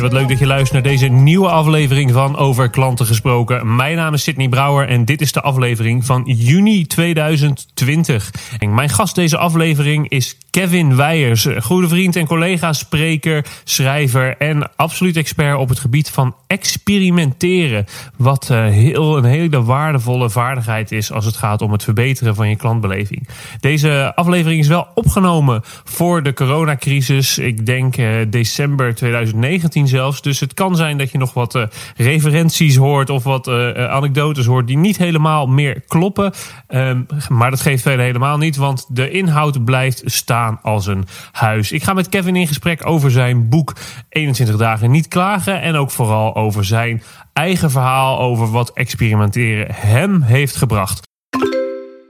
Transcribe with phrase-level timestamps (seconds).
[0.00, 3.76] Wat leuk dat je luistert naar deze nieuwe aflevering van Over Klanten Gesproken.
[3.76, 8.30] Mijn naam is Sydney Brouwer en dit is de aflevering van juni 2020.
[8.58, 14.70] En mijn gast deze aflevering is Kevin Weijers, goede vriend en collega, spreker, schrijver en
[14.76, 17.86] absoluut expert op het gebied van experimenteren.
[18.16, 22.48] Wat eh, heel, een hele waardevolle vaardigheid is als het gaat om het verbeteren van
[22.48, 23.28] je klantbeleving.
[23.60, 27.38] Deze aflevering is wel opgenomen voor de coronacrisis.
[27.38, 30.22] Ik denk uh, december 2019 zelfs.
[30.22, 31.62] Dus het kan zijn dat je nog wat uh,
[31.96, 36.32] referenties hoort of wat anekdotes hoort die niet helemaal meer kloppen.
[36.68, 41.72] Um, maar dat geeft verder helemaal niet, want de inhoud blijft staan als een huis.
[41.72, 43.76] Ik ga met Kevin in gesprek over zijn boek
[44.08, 47.02] 21 dagen niet klagen en ook vooral over zijn
[47.32, 51.08] eigen verhaal over wat experimenteren hem heeft gebracht.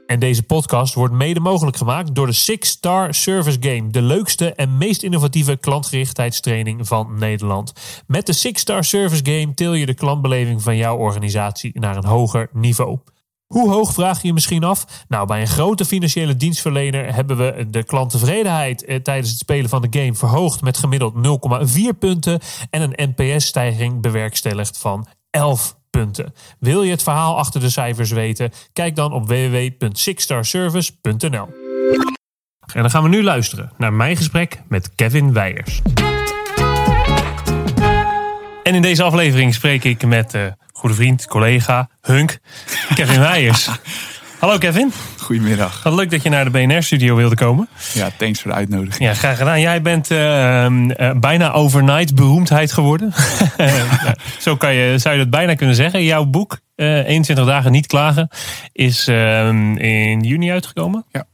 [0.06, 3.90] En deze podcast wordt mede mogelijk gemaakt door de Six Star Service Game.
[3.90, 7.72] De leukste en meest innovatieve klantgerichtheidstraining van Nederland.
[8.06, 12.04] Met de Six Star Service Game til je de klantbeleving van jouw organisatie naar een
[12.04, 12.98] hoger niveau.
[13.54, 15.04] Hoe hoog vraag je je misschien af?
[15.08, 19.82] Nou, bij een grote financiële dienstverlener hebben we de klanttevredenheid eh, tijdens het spelen van
[19.82, 21.20] de game verhoogd met gemiddeld 0,4
[21.98, 26.34] punten en een NPS-stijging bewerkstelligd van 11 punten.
[26.58, 28.50] Wil je het verhaal achter de cijfers weten?
[28.72, 31.48] Kijk dan op www.sixstarservice.nl.
[32.74, 35.82] En dan gaan we nu luisteren naar mijn gesprek met Kevin Weijers.
[38.70, 42.38] En in deze aflevering spreek ik met uh, goede vriend, collega, Hunk,
[42.94, 43.68] Kevin Weijers.
[44.38, 44.92] Hallo Kevin.
[45.18, 45.82] Goedemiddag.
[45.82, 47.68] Wat leuk dat je naar de BNR-studio wilde komen.
[47.92, 49.08] Ja, thanks voor de uitnodiging.
[49.08, 49.60] Ja, graag gedaan.
[49.60, 53.12] Jij bent uh, uh, bijna overnight beroemdheid geworden.
[54.38, 56.04] Zo kan je, zou je dat bijna kunnen zeggen.
[56.04, 58.28] Jouw boek, uh, 21 dagen niet klagen,
[58.72, 61.04] is ehm, in juni uitgekomen.
[61.10, 61.24] Ja.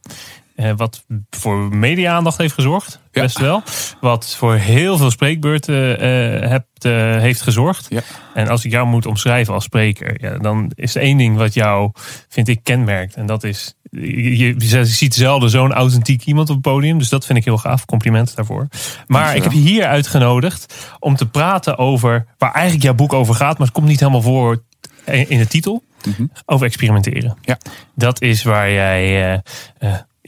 [0.57, 3.21] Uh, wat voor media-aandacht heeft gezorgd, ja.
[3.21, 3.63] best wel.
[4.01, 7.85] Wat voor heel veel spreekbeurten uh, hebt, uh, heeft gezorgd.
[7.89, 8.01] Ja.
[8.33, 11.53] En als ik jou moet omschrijven als spreker, ja, dan is er één ding wat
[11.53, 11.91] jou,
[12.29, 13.15] vind ik, kenmerkt.
[13.15, 16.97] En dat is, je, je ziet zelden zo'n authentiek iemand op het podium.
[16.97, 17.85] Dus dat vind ik heel gaaf.
[17.85, 18.67] Compliment daarvoor.
[19.07, 23.35] Maar ik heb je hier uitgenodigd om te praten over waar eigenlijk jouw boek over
[23.35, 23.57] gaat.
[23.57, 24.63] Maar het komt niet helemaal voor
[25.05, 25.83] in de titel.
[26.03, 26.31] Mm -hmm.
[26.45, 27.37] Over experimenteren.
[27.41, 27.57] Ja.
[27.95, 29.41] Dat is waar jij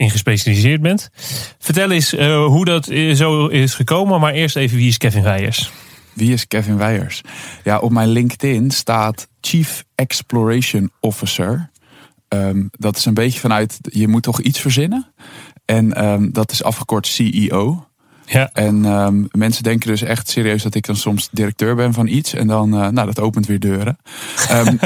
[0.00, 1.10] in gespecialiseerd bent.
[1.58, 2.84] Vertel eens uh, hoe dat
[3.14, 5.70] zo is gekomen, maar eerst even wie is Kevin Weijers?
[6.12, 7.20] Wie is Kevin Weijers?
[7.64, 11.70] Ja, op mijn LinkedIn staat Chief Exploration Officer.
[12.28, 15.12] Um, dat is een beetje vanuit, je moet toch iets verzinnen.
[15.64, 17.86] En um, dat is afgekort CEO.
[18.32, 18.50] Ja.
[18.52, 22.34] En um, mensen denken dus echt serieus dat ik dan soms directeur ben van iets.
[22.34, 23.98] En dan, uh, nou, dat opent weer deuren.
[24.52, 24.78] um,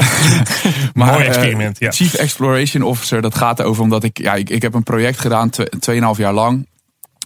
[0.93, 1.91] maar, Mooi experiment, ja.
[1.91, 5.49] Chief Exploration Officer, dat gaat erover omdat ik, ja, ik, ik heb een project gedaan,
[5.79, 6.67] tweeënhalf jaar lang.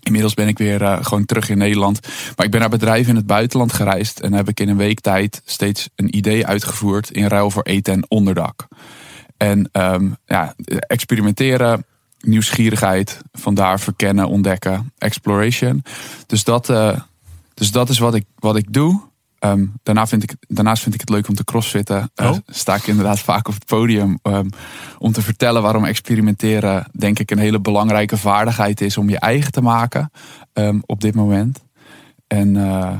[0.03, 1.99] Inmiddels ben ik weer uh, gewoon terug in Nederland.
[2.35, 4.19] Maar ik ben naar bedrijven in het buitenland gereisd.
[4.19, 7.93] En heb ik in een week tijd steeds een idee uitgevoerd in ruil voor eten
[7.93, 8.67] en onderdak.
[9.37, 11.85] En um, ja, experimenteren,
[12.19, 15.83] nieuwsgierigheid, vandaar verkennen, ontdekken, exploration.
[16.25, 16.99] Dus dat, uh,
[17.53, 19.07] dus dat is wat ik, wat ik doe.
[19.39, 22.11] Um, daarna vind ik, daarnaast vind ik het leuk om te crossfitten.
[22.15, 22.37] Uh, oh.
[22.45, 24.49] sta ik inderdaad vaak op het podium um,
[24.97, 29.51] om te vertellen waarom experimenteren, denk ik, een hele belangrijke vaardigheid is om je eigen
[29.51, 30.11] te maken
[30.53, 31.63] um, op dit moment.
[32.27, 32.99] En uh,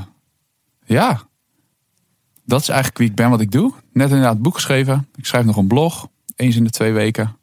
[0.84, 1.20] ja,
[2.44, 3.72] dat is eigenlijk wie ik ben, wat ik doe.
[3.92, 5.08] Net inderdaad het boek geschreven.
[5.14, 7.36] Ik schrijf nog een blog, eens in de twee weken.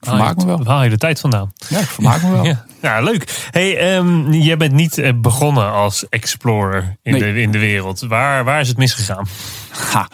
[0.00, 0.56] Ik vermaak me wel.
[0.56, 1.52] Waar haal je de tijd vandaan?
[1.68, 2.44] Ja, ik vermaak me wel.
[2.52, 2.64] ja.
[2.82, 3.48] ja, leuk.
[3.50, 7.32] Hey, um, jij bent niet begonnen als explorer in, Nee.
[7.32, 8.00] de, in de wereld.
[8.00, 9.28] Waar, waar is het misgegaan?
[9.92, 10.08] Ha.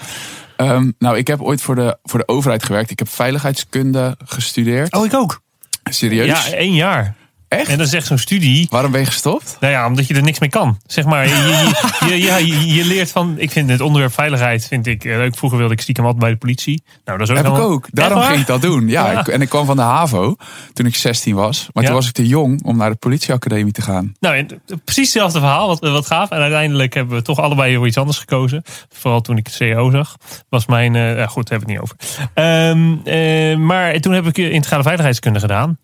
[0.57, 2.91] Um, nou, ik heb ooit voor de, voor de overheid gewerkt.
[2.91, 4.93] Ik heb veiligheidskunde gestudeerd.
[4.93, 5.41] Oh, ik ook.
[5.85, 6.47] Serieus?
[6.47, 7.15] Ja, één jaar.
[7.49, 7.69] Echt?
[7.71, 8.67] En is echt zo'n studie.
[8.71, 9.57] Waarom ben je gestopt?
[9.61, 10.79] Nou ja, omdat je er niks mee kan.
[10.87, 13.35] Zeg maar, je, je, je, ja, je, leert van.
[13.39, 15.37] Ik vind het onderwerp veiligheid vind ik eh, leuk.
[15.37, 16.83] Vroeger wilde ik stiekem altijd bij de politie.
[17.05, 17.87] Nou, dat is ook Heb ik ook.
[17.91, 18.89] Daarom ging ik dat doen.
[18.89, 19.21] Ja, Ja.
[19.21, 20.37] Ik, en ik kwam van de HAVO
[20.73, 21.69] toen ik 16 was.
[21.73, 21.89] Maar Ja.
[21.89, 24.13] toen was ik te jong om naar de politieacademie te gaan.
[24.21, 24.47] Nou, en
[24.85, 26.31] precies hetzelfde verhaal, wat, wat gaaf.
[26.31, 28.63] En uiteindelijk hebben we toch allebei voor iets anders gekozen.
[28.89, 30.17] Vooral toen ik het CEO zag.
[30.49, 30.95] Was mijn.
[30.97, 32.31] eh, ja, goed, daar hebben we het niet over.
[32.35, 35.79] Ehm, eh, maar toen heb ik integrale veiligheidskunde gedaan.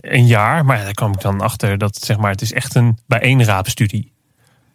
[0.00, 0.64] Een, jaar.
[0.64, 4.12] Maar daar kwam ik dan achter dat zeg maar, het is echt een bijeenraapstudie.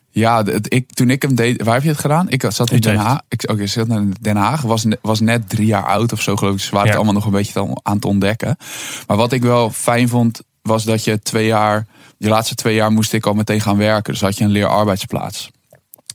[0.09, 2.30] Ja, het, ik, toen ik hem deed, waar heb je het gedaan?
[2.30, 2.95] Ik zat in Den.
[2.95, 3.19] Haag.
[3.30, 6.36] Ik, oké, ik zat in Den Haag, was, was net drie jaar oud of zo
[6.36, 6.59] geloof ik.
[6.62, 6.92] Ze waren Ja.
[6.92, 8.57] het allemaal nog een beetje aan het ontdekken.
[9.07, 11.88] Maar wat ik wel fijn vond, was dat je twee jaar,
[12.18, 14.13] die laatste twee jaar moest ik al meteen gaan werken.
[14.13, 15.51] Dus had je een leerarbeidsplaats.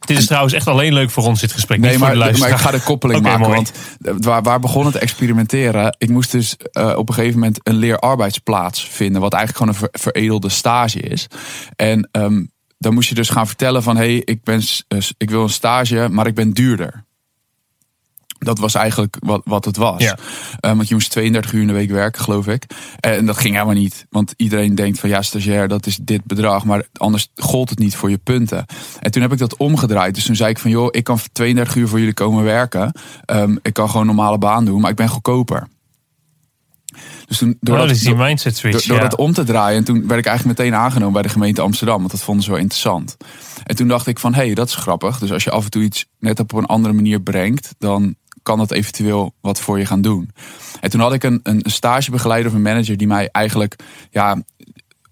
[0.07, 1.79] Dit is trouwens echt alleen leuk voor ons, dit gesprek.
[1.81, 3.41] Nee, maar, ik ga de koppeling maken.
[3.41, 3.55] mooi.
[3.55, 3.73] Want
[4.03, 5.95] eh, waar, waar begon het experimenteren?
[5.99, 9.21] Ik moest dus eh, op een gegeven moment een leerarbeidsplaats vinden.
[9.21, 11.27] Wat eigenlijk gewoon een ver- veredelde stage is.
[11.77, 12.45] En ehm,
[12.79, 13.97] dan moest je dus gaan vertellen van...
[13.97, 17.05] hé, hey, ik, ben eh, ik wil een stage, maar ik ben duurder.
[18.39, 20.03] Dat was eigenlijk wat, wat het was.
[20.03, 20.17] Ja.
[20.61, 22.65] Eh, want je moest 32 uur in de week werken, geloof ik.
[23.01, 24.07] En dat ging helemaal niet.
[24.11, 26.65] Want iedereen denkt van ja, stagiair, dat is dit bedrag.
[26.65, 28.65] Maar anders gold het niet voor je punten.
[29.01, 30.15] En toen heb ik dat omgedraaid.
[30.15, 32.93] Dus toen zei ik van joh, ik kan 32 uur voor jullie komen werken.
[33.25, 35.69] Ehm, ik kan gewoon een normale baan doen, maar ik ben goedkoper.
[37.27, 38.77] Dus toen, door Oh, dat- die mindset switch.
[38.79, 39.09] door, door ja.
[39.09, 39.79] dat om te draaien.
[39.79, 41.99] En toen werd ik eigenlijk meteen aangenomen bij de gemeente Amsterdam.
[41.99, 43.17] Want dat vonden ze wel interessant.
[43.65, 45.19] En toen dacht ik van, hé, hey, dat is grappig.
[45.19, 47.75] Dus als je af en toe iets net op een andere manier brengt...
[47.79, 48.15] dan
[48.47, 50.31] kan dat eventueel wat voor je gaan doen.
[50.81, 52.97] En toen had ik een, een stagebegeleider of een manager...
[52.97, 53.77] die mij eigenlijk
[54.11, 54.43] ja,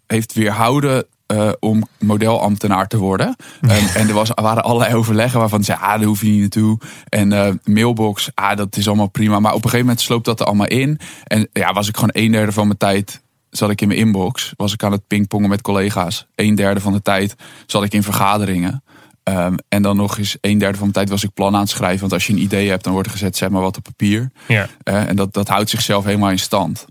[0.07, 3.37] heeft weerhouden eh, om modelambtenaar te worden.
[3.95, 6.79] En er was, waren allerlei overleggen waarvan ze ah, daar hoef je niet naartoe.
[7.09, 9.41] En eh, mailbox, ah, dat is allemaal prima.
[9.41, 10.99] Maar op een gegeven moment sloopt dat er allemaal in.
[11.25, 14.53] En ja, was ik gewoon een derde van mijn tijd zat ik in mijn inbox.
[14.57, 16.27] Was ik aan het pingpongen met collega's.
[16.35, 17.35] Een derde van de tijd
[17.67, 18.83] zat ik in vergaderingen.
[19.25, 21.71] Ehm, en dan nog eens een derde van mijn tijd was ik plan aan het
[21.71, 22.01] schrijven.
[22.01, 24.31] Want als je een idee hebt, dan wordt er gezet, zet maar wat op papier.
[24.49, 24.69] Ja.
[24.83, 26.85] Eh, en dat, dat houdt zichzelf helemaal in stand.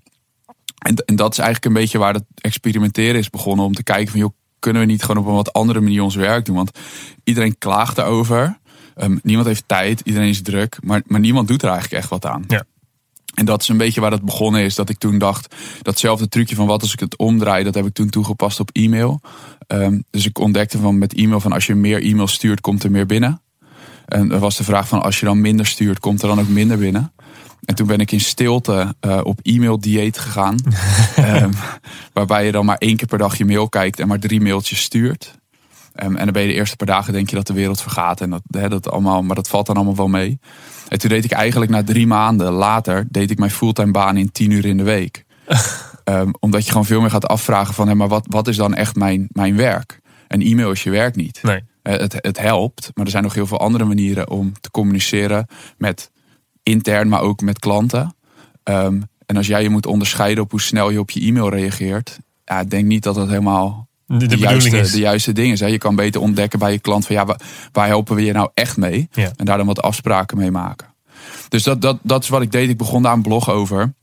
[0.77, 3.65] En, en dat is eigenlijk een beetje waar het experimenteren is begonnen.
[3.65, 6.15] Om te kijken van, joh, kunnen we niet gewoon op een wat andere manier ons
[6.15, 6.55] werk doen?
[6.55, 6.79] Want
[7.23, 8.57] iedereen klaagt erover.
[8.95, 10.77] Ehm, niemand heeft tijd, iedereen is druk.
[10.81, 12.43] Maar, maar niemand doet er eigenlijk echt wat aan.
[12.47, 12.63] Ja.
[13.33, 14.75] En dat is een beetje waar het begonnen is.
[14.75, 17.93] Dat ik toen dacht, datzelfde trucje van wat als ik het omdraai, dat heb ik
[17.93, 19.21] toen toegepast op e-mail.
[19.67, 22.91] Ehm, dus ik ontdekte van met e-mail van als je meer e-mail stuurt, komt er
[22.91, 23.41] meer binnen.
[24.05, 26.47] En er was de vraag van als je dan minder stuurt, komt er dan ook
[26.47, 27.13] minder binnen.
[27.65, 30.55] En toen ben ik in stilte eh, op e-mail dieet gegaan.
[31.15, 31.51] Ehm,
[32.13, 34.81] waarbij je dan maar één keer per dag je mail kijkt en maar drie mailtjes
[34.81, 35.41] stuurt.
[35.93, 38.21] Ehm, en dan ben je de eerste paar dagen denk je dat de wereld vergaat.
[38.21, 40.39] En dat, dat allemaal, maar dat valt dan allemaal wel mee.
[40.87, 44.31] En toen deed ik eigenlijk na drie maanden later, deed ik mijn fulltime baan in
[44.31, 45.25] tien uur in de week.
[46.03, 48.73] Ehm, omdat je gewoon veel meer gaat afvragen van, hé, maar wat, wat is dan
[48.73, 49.99] echt mijn, mijn werk?
[50.27, 51.39] En e-mail is je werk niet.
[51.43, 51.63] Nee.
[51.81, 55.47] Eh, Het, het helpt, maar er zijn nog heel veel andere manieren om te communiceren
[55.77, 56.11] met
[56.63, 58.15] intern, maar ook met klanten.
[58.63, 62.19] Ehm, en als jij je moet onderscheiden op hoe snel je op je e-mail reageert,
[62.45, 64.91] ja, denk niet dat dat helemaal De, de de, bedoeling juiste, is.
[64.91, 65.59] de juiste ding is.
[65.59, 65.65] Hè.
[65.65, 67.39] Je kan beter ontdekken bij je klant van ja, waar,
[67.71, 69.09] waar helpen we je nou echt mee?
[69.11, 69.31] Ja.
[69.35, 70.87] En daar dan wat afspraken mee maken.
[71.49, 72.69] Dus dat, dat, dat is wat ik deed.
[72.69, 73.93] Ik begon daar een blog over.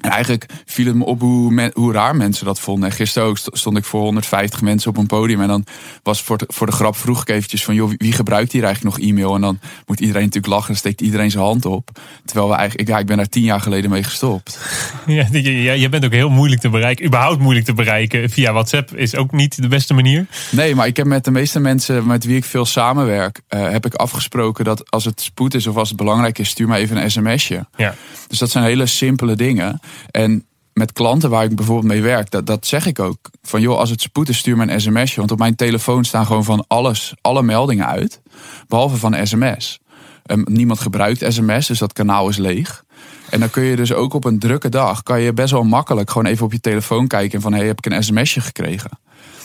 [0.00, 2.88] En eigenlijk viel het me op hoe, men- hoe raar mensen dat vonden.
[2.90, 5.40] En gisteren ook st- stond ik voor 150 mensen op een podium.
[5.42, 5.64] En dan
[6.02, 7.74] was voor de, voor de grap vroeg ik eventjes van...
[7.74, 9.34] joh, wie- gebruikt hier eigenlijk nog e-mail?
[9.34, 11.90] En dan moet iedereen natuurlijk lachen en steekt iedereen zijn hand op.
[12.24, 14.58] Terwijl we eigenlijk, ja, ik ben daar tien jaar geleden mee gestopt.
[15.06, 17.06] Ja, je, je- je bent ook heel moeilijk te bereiken.
[17.06, 18.30] Überhaupt moeilijk te bereiken.
[18.30, 20.26] Via WhatsApp is ook niet de beste manier.
[20.50, 23.40] Nee, maar ik heb met de meeste mensen met wie ik veel samenwerk...
[23.48, 26.48] eh, heb ik afgesproken dat als het spoed is of als het belangrijk is...
[26.48, 27.66] stuur maar even een sms'je.
[27.76, 27.94] Ja.
[28.28, 29.80] Dus dat zijn hele simpele dingen.
[30.10, 33.18] En met klanten waar ik bijvoorbeeld mee werk, dat, dat zeg ik ook.
[33.42, 35.16] Van joh, als het spoed is, stuur me een sms'je.
[35.16, 38.20] Want op mijn telefoon staan gewoon van alles, alle meldingen uit.
[38.68, 39.78] Behalve van sms.
[40.24, 42.84] Ehm, niemand gebruikt sms, dus dat kanaal is leeg.
[43.30, 46.10] En dan kun je dus ook op een drukke dag, kan je best wel makkelijk
[46.10, 47.40] gewoon even op je telefoon kijken.
[47.40, 48.90] Van hey, heb ik een sms'je gekregen?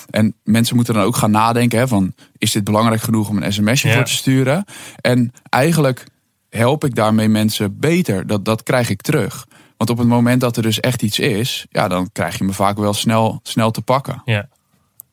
[0.10, 3.54] En mensen moeten dan ook gaan nadenken hè, van, is dit belangrijk genoeg om een
[3.54, 3.94] sms'je Ja.
[3.94, 4.66] voor te sturen?
[5.02, 6.06] En eigenlijk
[6.50, 8.28] help ik daarmee mensen beter.
[8.28, 9.48] Dat, dat krijg ik terug.
[9.82, 12.54] Want op het moment dat er dus echt iets is, ja, dan krijg je me
[12.54, 14.22] vaak wel snel, snel te pakken.
[14.26, 14.48] Ja.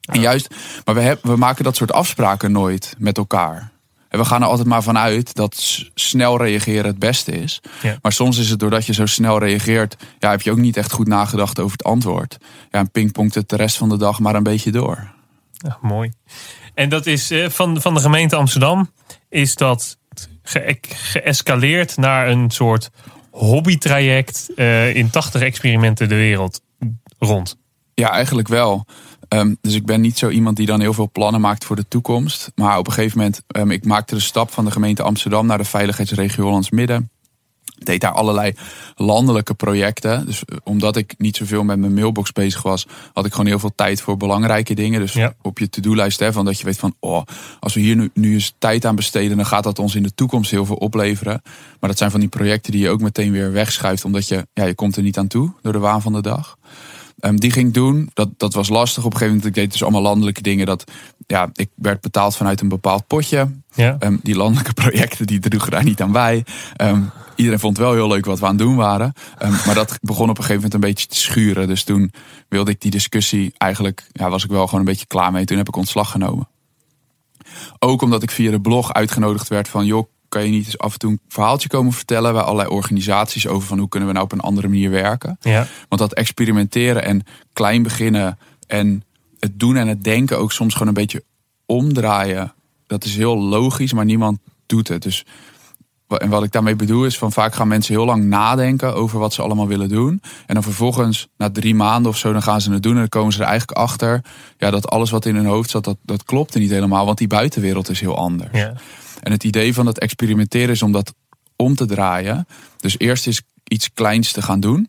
[0.01, 3.71] En juist, maar we, heb, we maken dat soort afspraken nooit met elkaar.
[4.09, 7.61] En we gaan er altijd maar vanuit dat snel reageren het beste is.
[7.83, 7.99] Ja.
[8.03, 10.93] Maar soms is het doordat je zo snel reageert, ja, heb je ook niet echt
[10.93, 12.39] goed nagedacht over het antwoord.
[12.71, 15.11] Ja, en pingpongt het de rest van de dag maar een beetje door.
[15.53, 16.13] Ja, mooi.
[16.75, 18.91] En dat is eh, van, van de gemeente Amsterdam
[19.29, 19.99] is dat
[20.43, 22.91] ge- geëscaleerd naar een soort
[23.31, 26.61] hobbytraject eh, in 80 experimenten de wereld
[27.19, 27.57] rond.
[27.95, 28.85] Ja, eigenlijk wel.
[29.29, 31.89] Ehm, dus ik ben niet zo iemand die dan heel veel plannen maakt voor de
[31.89, 32.53] toekomst.
[32.55, 35.59] Maar op een gegeven moment, um, ik maakte de stap van de gemeente Amsterdam naar
[35.59, 37.11] de veiligheidsregio Hollands Midden.
[37.79, 38.53] Deed daar allerlei
[38.97, 40.27] landelijke projecten.
[40.27, 43.59] Dus eh, omdat ik niet zoveel met mijn mailbox bezig was, had ik gewoon heel
[43.59, 45.01] veel tijd voor belangrijke dingen.
[45.01, 45.35] Dus Ja.
[45.43, 47.23] op je to-do-lijst, hè, van dat je weet van, oh,
[47.61, 50.15] als we hier nu, nu eens tijd aan besteden, dan gaat dat ons in de
[50.15, 51.43] toekomst heel veel opleveren.
[51.81, 54.65] Maar dat zijn van die projecten die je ook meteen weer wegschuift, omdat je, ja,
[54.65, 56.57] je komt er niet aan toe door de waan van de dag.
[57.21, 58.11] Ehm, die ging ik doen.
[58.15, 59.57] Dat, dat was lastig op een gegeven moment.
[59.57, 60.67] Ik deed dus allemaal landelijke dingen.
[60.67, 60.91] Dat,
[61.27, 63.51] ja, ik werd betaald vanuit een bepaald potje.
[63.75, 63.97] Ja.
[63.99, 66.45] Ehm, die landelijke projecten die droegen daar niet aan bij.
[66.77, 67.03] Ehm,
[67.35, 69.13] iedereen vond wel heel leuk wat we aan het doen waren.
[69.67, 71.67] Maar dat begon op een gegeven moment een beetje te schuren.
[71.67, 72.13] Dus toen
[72.49, 75.45] wilde ik die discussie eigenlijk, ja, was ik wel gewoon een beetje klaar mee.
[75.45, 76.49] Toen heb ik ontslag genomen.
[77.79, 80.93] Ook omdat ik via de blog uitgenodigd werd van, joh, kan je niet eens af
[80.93, 84.27] en toe een verhaaltje komen vertellen bij allerlei organisaties over van hoe kunnen we nou
[84.27, 85.39] op een andere manier werken.
[85.41, 85.67] Ja.
[85.89, 89.03] Want dat experimenteren en klein beginnen en
[89.39, 91.25] het doen en het denken ook soms gewoon een beetje
[91.67, 92.55] omdraaien.
[92.87, 95.03] Dat is heel logisch, maar niemand doet het.
[95.03, 95.25] Dus
[96.17, 99.33] en wat ik daarmee bedoel is van vaak gaan mensen heel lang nadenken over wat
[99.33, 100.23] ze allemaal willen doen.
[100.47, 103.09] En dan vervolgens na drie maanden of zo dan gaan ze het doen en dan
[103.09, 104.25] komen ze er eigenlijk achter
[104.59, 107.07] ja, dat alles wat in hun hoofd zat, dat, dat klopte niet helemaal.
[107.07, 108.51] Want die buitenwereld is heel anders.
[108.53, 108.73] Ja.
[109.21, 111.15] En het idee van dat experimenteren is om dat
[111.57, 112.47] om te draaien.
[112.77, 114.89] Dus eerst is iets kleins te gaan doen.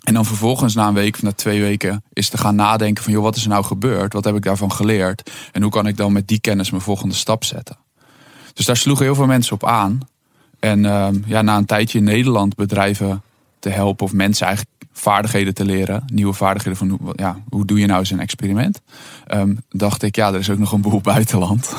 [0.00, 3.12] En dan vervolgens na een week of na twee weken is te gaan nadenken van
[3.12, 4.12] joh, wat is er nou gebeurd?
[4.12, 5.30] Wat heb ik daarvan geleerd?
[5.52, 7.76] En hoe kan ik dan met die kennis mijn volgende stap zetten?
[8.54, 10.00] Dus daar sloegen heel veel mensen op aan.
[10.58, 13.22] En ehm, ja, na een tijdje in Nederland bedrijven
[13.60, 17.78] te helpen of mensen eigenlijk vaardigheden te leren, nieuwe vaardigheden van hoe, ja, hoe doe
[17.78, 18.80] je nou een experiment?
[19.26, 21.72] Ehm, dacht ik, ja, er is ook nog een boel buitenland.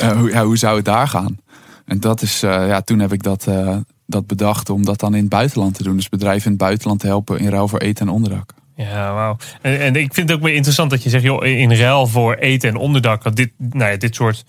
[0.00, 1.38] Eh, hoe zou het daar gaan?
[1.84, 3.76] En dat is, eh, ja, toen heb ik dat, eh,
[4.06, 5.96] dat bedacht om dat dan in het buitenland te doen.
[5.96, 8.52] Dus bedrijven in het buitenland te helpen in ruil voor eten en onderdak.
[8.76, 9.36] Ja, wauw.
[9.60, 12.34] En, en ik vind het ook weer interessant dat je zegt, joh, in ruil voor
[12.34, 14.44] eten en onderdak, dat dit, nou ja, dit soort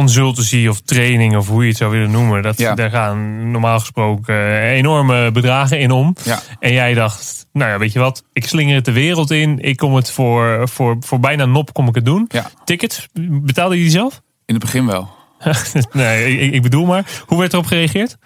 [0.00, 2.74] consultancy of training of hoe je het zou willen noemen, dat, Ja.
[2.74, 6.16] daar gaan normaal gesproken eh, enorme bedragen in om.
[6.24, 6.40] Ja.
[6.60, 9.76] En jij dacht, nou ja, weet je wat, ik slinger het de wereld in, ik
[9.76, 12.24] kom het voor, voor, voor bijna nop kom ik het doen.
[12.28, 14.20] Ja, Tickets, betaalde je die zelf?
[14.46, 15.08] in het begin wel.
[15.92, 18.16] nee, ik, ik bedoel maar, hoe werd erop gereageerd?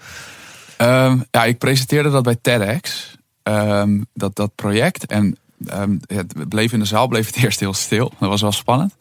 [0.76, 5.06] Ehm, ja, ik presenteerde dat bij TEDx, ehm, dat, dat project.
[5.06, 5.36] En
[5.66, 8.12] ehm, het bleef in de zaal bleef het eerst heel stil.
[8.18, 8.94] Dat was wel spannend.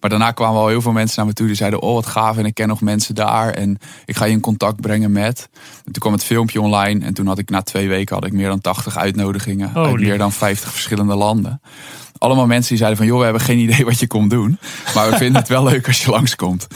[0.00, 2.36] Maar daarna kwamen al heel veel mensen naar me toe die zeiden: Oh, wat gaaf.
[2.36, 3.50] En ik ken nog mensen daar.
[3.50, 5.48] En ik ga je in contact brengen met.
[5.84, 7.04] En toen kwam het filmpje online.
[7.04, 10.00] En toen had ik na twee weken had ik meer dan 80 uitnodigingen Oh, uit
[10.00, 11.60] meer dan 50 verschillende landen.
[12.18, 14.58] Allemaal mensen die zeiden van joh, we hebben geen idee wat je komt doen.
[14.94, 16.66] Maar we vinden het wel leuk als je langskomt.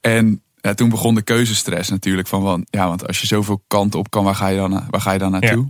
[0.00, 2.28] En ja, toen begon de keuzestress natuurlijk.
[2.28, 4.86] Van, van, ja, want als je zoveel kanten op kan, waar ga je dan, na-
[4.90, 5.68] waar ga je dan naartoe?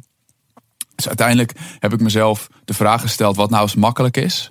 [1.00, 4.50] Dus uiteindelijk heb ik mezelf de vraag gesteld wat nou eens makkelijk is.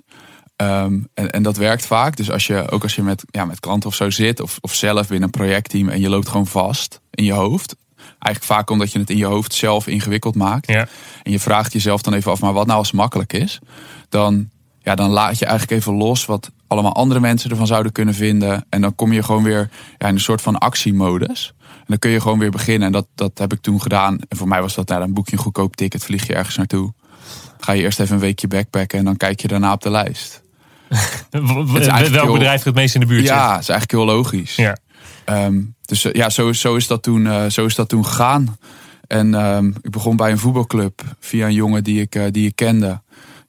[0.56, 2.16] Ehm, en, en dat werkt vaak.
[2.16, 4.74] Dus als je, ook als je met, ja, met klanten of zo zit, of, of
[4.74, 7.76] zelf binnen een projectteam en je loopt gewoon vast in je hoofd.
[7.96, 10.66] Eigenlijk vaak omdat je het in je hoofd zelf ingewikkeld maakt.
[10.66, 10.88] Ja.
[11.22, 13.58] En je vraagt jezelf dan even af, maar wat nou als makkelijk is?
[14.08, 18.14] Dan, ja, dan laat je eigenlijk even los wat allemaal andere mensen ervan zouden kunnen
[18.14, 18.64] vinden.
[18.68, 21.54] En dan kom je gewoon weer ja, in een soort van actiemodus.
[21.58, 22.86] En dan kun je gewoon weer beginnen.
[22.86, 24.18] En dat, dat heb ik toen gedaan.
[24.28, 26.56] En voor mij was dat, nou, dan boek je een goedkoop ticket, vlieg je ergens
[26.56, 26.92] naartoe.
[27.60, 30.42] Ga je eerst even een weekje backpacken en dan kijk je daarna op de lijst.
[31.30, 33.28] Welk heel- bedrijf het meest in de buurt zit?
[33.28, 34.56] Ja, is eigenlijk heel logisch.
[34.56, 34.76] Ja.
[35.24, 38.56] Ehm, dus eh, ja, zo, zo, is dat toen, eh, zo is dat toen gegaan.
[39.06, 42.56] En ehm, ik begon bij een voetbalclub via een jongen die ik, eh, die ik
[42.56, 43.00] kende.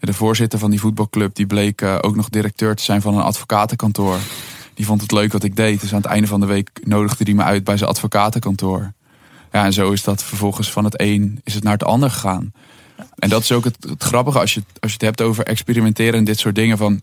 [0.02, 3.24] De voorzitter van die voetbalclub die bleek eh, ook nog directeur te zijn van een
[3.24, 4.18] advocatenkantoor.
[4.74, 5.82] Die vond het leuk wat ik deed.
[5.82, 8.94] Dus aan het einde van de week nodigde hij me uit bij zijn advocatenkantoor.
[9.52, 12.54] Ja, en zo is dat vervolgens van het een is het naar het ander gegaan.
[13.16, 16.24] En dat is ook het, grappige als je, als je het hebt over experimenteren en
[16.24, 16.78] dit soort dingen.
[16.78, 17.02] Van,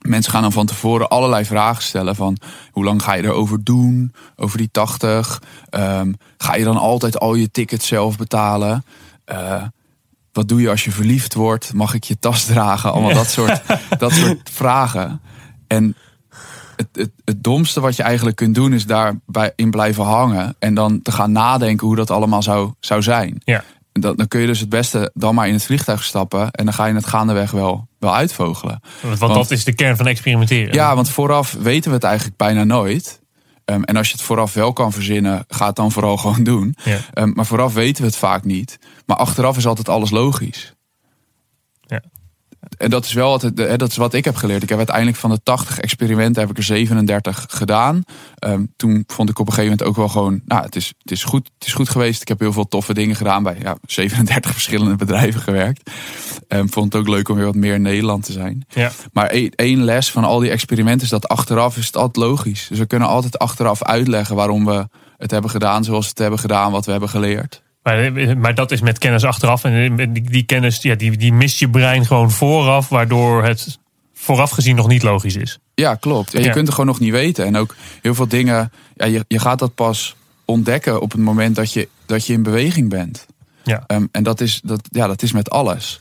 [0.00, 2.36] mensen gaan dan van tevoren allerlei vragen stellen van
[2.70, 5.42] hoe lang ga je erover doen, over die 80.
[5.70, 8.84] Ehm, ga je dan altijd al je tickets zelf betalen?
[9.24, 9.62] Eh,
[10.32, 11.72] wat doe je als je verliefd wordt?
[11.74, 12.92] Mag ik je tas dragen?
[12.92, 13.62] Allemaal dat soort,
[13.98, 15.20] dat soort vragen.
[15.66, 15.96] En
[16.76, 20.56] het, het, het domste wat je eigenlijk kunt doen is daarbij in blijven hangen.
[20.58, 23.40] En dan te gaan nadenken hoe dat allemaal zou, zou zijn.
[23.44, 23.64] Ja.
[23.92, 26.50] En dat, dan kun je dus het beste dan maar in het vliegtuig stappen.
[26.50, 28.80] En dan ga je het gaandeweg wel, wel uitvogelen.
[29.02, 30.74] Want, Want- dat is de kern van experimenteren.
[30.74, 33.20] Ja, want vooraf weten we het eigenlijk bijna nooit.
[33.64, 36.76] Ehm, en als je het vooraf wel kan verzinnen, ga het dan vooral gewoon doen.
[36.84, 36.98] Ja.
[37.12, 38.78] Ehm, maar vooraf weten we het vaak niet.
[39.08, 40.72] Maar achteraf is altijd alles logisch.
[41.80, 42.02] Ja.
[42.78, 44.62] En dat is wel hè, dat is wat ik heb geleerd.
[44.62, 48.02] Ik heb uiteindelijk van de 80 experimenten heb ik er 37 gedaan.
[48.34, 51.10] Ehm, toen vond ik op een gegeven moment ook wel gewoon, nou, het is, het
[51.10, 52.20] is, goed, het is goed geweest.
[52.22, 55.90] Ik heb heel veel toffe dingen gedaan bij ja, 37 verschillende bedrijven gewerkt.
[56.48, 58.64] Ehm, vond het ook leuk om weer wat meer in Nederland te zijn.
[58.68, 58.90] Ja.
[59.12, 62.66] Maar één- één les van al die experimenten is dat achteraf is het altijd logisch.
[62.68, 66.38] Dus we kunnen altijd achteraf uitleggen waarom we het hebben gedaan zoals we het hebben
[66.38, 67.62] gedaan, wat we hebben geleerd.
[67.88, 69.64] Maar, maar dat is met kennis achteraf.
[69.64, 73.78] En die, die kennis ja, die, die mist je brein gewoon vooraf, waardoor het
[74.14, 75.58] vooraf gezien nog niet logisch is.
[75.74, 76.32] Ja, klopt.
[76.32, 76.52] Ja, je Ja.
[76.52, 77.44] kunt het gewoon nog niet weten.
[77.46, 81.56] En ook heel veel dingen, ja, je, je gaat dat pas ontdekken op het moment
[81.56, 83.26] dat je, dat je in beweging bent.
[83.64, 83.84] Ja.
[83.86, 86.00] Ehm, en dat is, dat, ja, dat is met alles.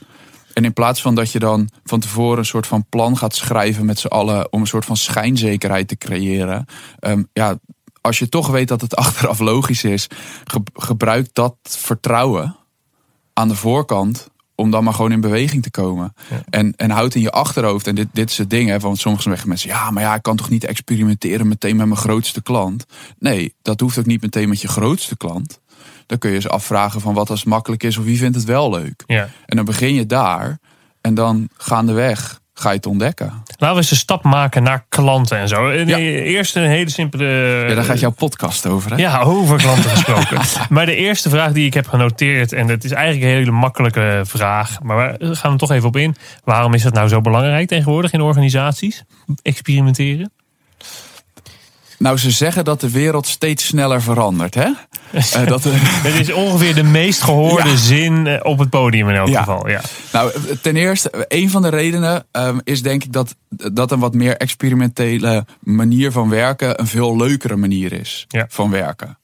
[0.53, 3.85] En in plaats van dat je dan van tevoren een soort van plan gaat schrijven
[3.85, 6.65] met z'n allen om een soort van schijnzekerheid te creëren.
[6.99, 7.57] ehm, ja,
[8.07, 10.07] als je toch weet dat het achteraf logisch is,
[10.43, 12.55] ge- gebruik dat vertrouwen
[13.33, 16.13] aan de voorkant om dan maar gewoon in beweging te komen.
[16.49, 19.29] En, en houd in je achterhoofd, en dit, dit is het ding, hè, want sommige
[19.29, 22.85] zeggen mensen, ja, maar ja, ik kan toch niet experimenteren meteen met mijn grootste klant.
[23.19, 25.59] Nee, dat hoeft ook niet meteen met je grootste klant.
[26.05, 28.69] Dan kun je eens afvragen van wat als makkelijk is of wie vindt het wel
[28.69, 29.03] leuk.
[29.07, 29.29] Ja.
[29.45, 30.59] En dan begin je daar
[31.01, 33.25] en dan gaandeweg ga je het ontdekken.
[33.57, 35.71] Laten we eens een stap maken naar klanten en zo.
[35.71, 35.97] Ja.
[35.97, 37.25] Eerst een hele simpele...
[37.67, 38.97] Ja, daar gaat jouw podcast over, hè?
[38.97, 40.39] Ja, over klanten gesproken.
[40.75, 44.21] maar de eerste vraag die ik heb genoteerd, en dat is eigenlijk een hele makkelijke
[44.25, 46.15] vraag, maar we gaan er toch even op in.
[46.43, 49.03] Waarom is dat nou zo belangrijk tegenwoordig in organisaties?
[49.41, 50.31] Experimenteren?
[51.99, 54.69] Nou, ze zeggen dat de wereld steeds sneller verandert, hè?
[55.11, 57.75] Eh, dat, eh, Dat is ongeveer de meest gehoorde Ja.
[57.75, 59.39] zin eh, op het podium in elk Ja.
[59.39, 59.69] geval.
[59.69, 59.81] Ja.
[60.11, 64.13] Nou, ten eerste, een van de redenen ehm, is denk ik dat, dat een wat
[64.13, 68.45] meer experimentele manier van werken een veel leukere manier is Ja.
[68.49, 69.17] van werken.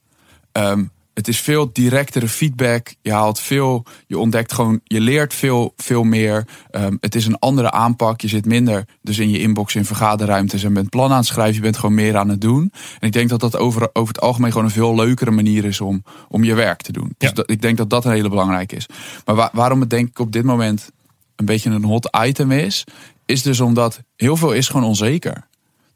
[0.52, 2.94] Ehm, het is veel directere feedback.
[3.02, 6.46] Je haalt veel, je ontdekt gewoon, je leert veel, veel meer.
[6.70, 8.20] Ehm, het is een andere aanpak.
[8.20, 11.54] Je zit minder dus in je inbox in vergaderruimtes en bent plan aan het schrijven.
[11.54, 12.72] Je bent gewoon meer aan het doen.
[12.98, 15.80] En ik denk dat dat over, over het algemeen gewoon een veel leukere manier is
[15.80, 17.14] om, om je werk te doen.
[17.18, 17.34] Dus Ja.
[17.34, 18.86] dat, ik denk dat dat een hele belangrijke is.
[19.24, 20.90] Maar wa- waarom het denk ik op dit moment
[21.36, 22.84] een beetje een hot item is,
[23.26, 25.46] is dus omdat heel veel is gewoon onzeker.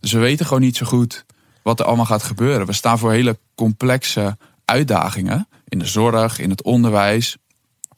[0.00, 1.24] Dus we weten gewoon niet zo goed
[1.62, 2.66] wat er allemaal gaat gebeuren.
[2.66, 4.36] We staan voor hele complexe
[4.68, 7.36] uitdagingen in de zorg, in het onderwijs,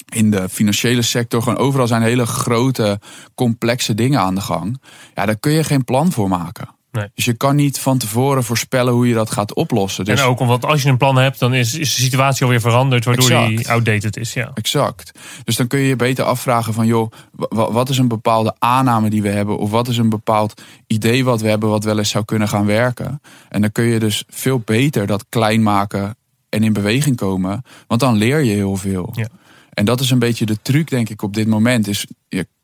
[0.09, 1.43] in de financiële sector.
[1.43, 3.01] Gewoon overal zijn hele grote,
[3.35, 4.81] complexe dingen aan de gang.
[5.15, 6.69] Ja, daar kun je geen plan voor maken.
[6.93, 7.09] Nee.
[7.15, 10.05] Dus je kan niet van tevoren voorspellen hoe je dat gaat oplossen.
[10.05, 12.61] Dus En ook omdat als je een plan hebt, dan is, is de situatie alweer
[12.61, 13.69] veranderd, waardoor die Exact.
[13.69, 14.33] outdated is.
[14.33, 14.51] Ja.
[14.55, 15.19] Exact.
[15.45, 18.55] Dus dan kun je je beter afvragen van joh, wa- wa- wat is een bepaalde
[18.59, 19.59] aanname die we hebben?
[19.59, 22.67] Of wat is een bepaald idee wat we hebben wat wel eens zou kunnen gaan
[22.67, 23.21] werken?
[23.49, 26.17] En dan kun je dus veel beter dat klein maken
[26.51, 27.63] en in beweging komen.
[27.87, 29.13] Want dan leer je heel veel.
[29.15, 29.29] Ja.
[29.71, 31.87] En dat is een beetje de truc denk ik op dit moment.
[31.89, 32.07] Is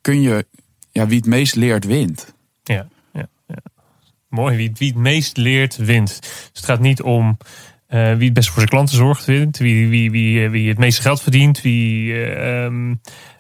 [0.01, 0.47] kun je,
[0.93, 2.35] ja, wie het meest leert wint.
[2.65, 3.57] Ja, ja, ja.
[4.29, 6.19] Mooi, wie, wie het meest leert, wint.
[6.23, 7.37] Dus het gaat niet om
[7.87, 9.59] eh, wie het best voor zijn klanten zorgt, wint.
[9.59, 11.63] Wie, wie, wie, eh, wie het meeste geld verdient.
[11.63, 12.95] Wie, eh, ehm,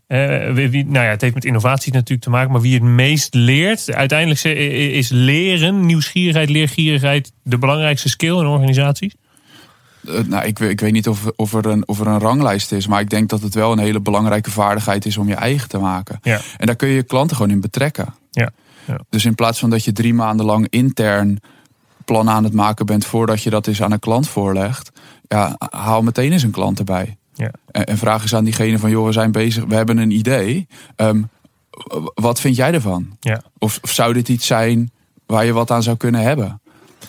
[0.06, 2.52] eh, wie, wie- nou ja, het heeft met innovatie natuurlijk te maken.
[2.52, 3.92] Maar wie het meest leert.
[3.92, 9.14] Uiteindelijk is- is leren, nieuwsgierigheid, leergierigheid de belangrijkste skill in organisaties.
[10.08, 12.72] Eh, nou, ik, weet- ik weet niet of, of, er een, of er een ranglijst
[12.72, 12.86] is.
[12.86, 15.78] Maar ik denk dat het wel een hele belangrijke vaardigheid is om je eigen te
[15.78, 16.18] maken.
[16.22, 16.40] Ja.
[16.56, 18.14] En daar kun je je klanten gewoon in betrekken.
[18.30, 18.50] Ja,
[18.84, 19.00] ja.
[19.10, 21.40] Dus in plaats van dat je drie maanden lang intern
[22.04, 24.90] plan aan het maken bent voordat je dat eens aan een klant voorlegt,
[25.28, 27.16] ja, haal meteen eens een klant erbij.
[27.34, 27.50] Ja.
[27.70, 30.66] En, en vraag eens aan diegene van, joh, we zijn bezig, we hebben een idee.
[30.96, 31.22] Ehm,
[32.14, 33.16] wat vind jij ervan?
[33.20, 33.42] Ja.
[33.58, 34.90] Of, of zou dit iets zijn
[35.26, 36.60] waar je wat aan zou kunnen hebben?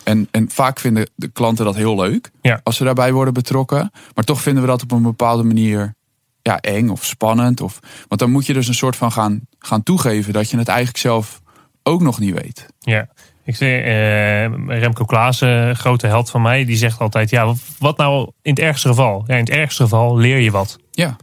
[0.03, 2.59] En, en vaak vinden de klanten dat heel leuk Ja.
[2.63, 3.91] als ze daarbij worden betrokken.
[4.15, 5.95] Maar toch vinden we dat op een bepaalde manier
[6.41, 7.61] ja, eng of spannend.
[7.61, 10.67] Of, want dan moet je dus een soort van gaan, gaan toegeven dat je het
[10.67, 11.41] eigenlijk zelf
[11.83, 12.65] ook nog niet weet.
[12.79, 13.07] Ja,
[13.43, 18.31] ik zeg, eh, Remco Klaassen, grote held van mij, die zegt altijd: ja, wat nou
[18.41, 19.23] in het ergste geval?
[19.27, 20.77] Ja, in het ergste geval leer je wat.
[20.91, 21.15] Ja,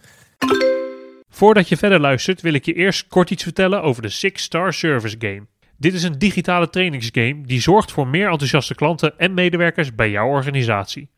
[1.31, 4.73] Voordat je verder luistert, wil ik je eerst kort iets vertellen over de Six Star
[4.73, 5.47] Service Game.
[5.77, 10.29] Dit is een digitale trainingsgame die zorgt voor meer enthousiaste klanten en medewerkers bij jouw
[10.29, 11.11] organisatie.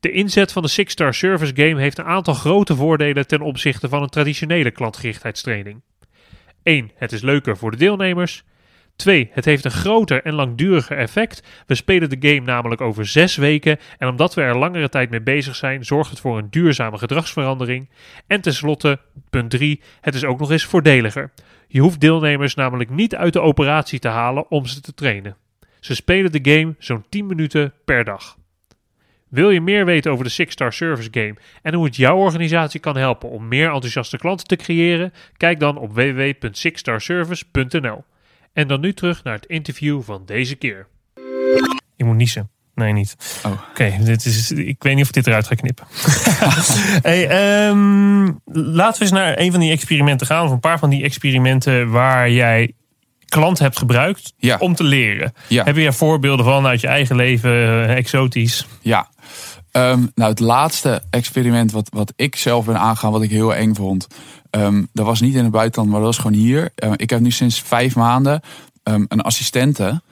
[0.00, 3.88] De inzet van de Six Star Service Game heeft een aantal grote voordelen ten opzichte
[3.88, 5.82] van een traditionele klantgerichtheidstraining.
[6.62, 6.90] 1.
[6.94, 8.44] Het is leuker voor de deelnemers.
[8.96, 9.30] 2.
[9.32, 11.42] Het heeft een groter en langduriger effect.
[11.66, 15.22] We spelen de game namelijk over 6 weken en omdat we er langere tijd mee
[15.22, 17.90] bezig zijn, zorgt het voor een duurzame gedragsverandering.
[18.26, 21.32] En tenslotte, punt 3, het is ook nog eens voordeliger.
[21.74, 25.36] Je hoeft deelnemers namelijk niet uit de operatie te halen om ze te trainen.
[25.80, 28.38] Ze spelen de game zo'n 10 minuten per dag.
[29.28, 32.80] Wil je meer weten over de Six Star Service Game en hoe het jouw organisatie
[32.80, 35.12] kan helpen om meer enthousiaste klanten te creëren?
[35.36, 38.04] Kijk dan op www.sixstarservice.nl.
[38.52, 40.86] En dan nu terug naar het interview van deze keer.
[41.96, 42.53] Ik.
[42.74, 43.16] Nee, niet.
[43.46, 43.52] Oh.
[43.70, 44.50] Oké, dit is.
[44.52, 45.86] ik weet niet of ik dit eruit ga knippen.
[47.08, 48.24] hey, ehm,
[48.74, 50.44] laten we eens naar een van die experimenten gaan.
[50.44, 52.72] Of een paar van die experimenten waar jij
[53.26, 54.56] klanten hebt gebruikt Ja.
[54.58, 55.32] om te leren.
[55.48, 55.64] Ja.
[55.64, 58.66] Heb je er voorbeelden van uit je eigen leven, eh, exotisch?
[58.80, 59.08] ja.
[59.70, 63.74] Ehm, nou, het laatste experiment wat, wat ik zelf ben aangegaan, wat ik heel eng
[63.74, 64.06] vond.
[64.50, 66.70] ehm, dat was niet in het buitenland, maar dat was gewoon hier.
[66.96, 68.40] Ik heb nu sinds vijf maanden
[68.82, 70.02] een assistente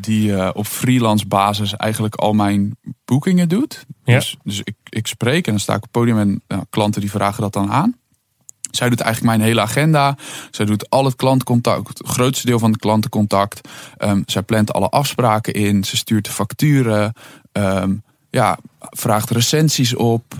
[0.00, 3.86] die eh, op freelance basis eigenlijk al mijn boekingen doet.
[4.04, 4.14] Ja.
[4.14, 7.00] Dus, dus ik, ik spreek en dan sta ik op het podium en nou, klanten
[7.00, 7.96] die vragen dat dan aan.
[8.70, 10.16] Zij doet eigenlijk mijn hele agenda.
[10.50, 13.68] Zij doet al het klantcontact, het grootste deel van het klantencontact.
[13.98, 15.84] Um, zij plant alle afspraken in.
[15.84, 17.12] Ze stuurt de facturen.
[17.52, 20.34] Um, ja, vraagt recensies op.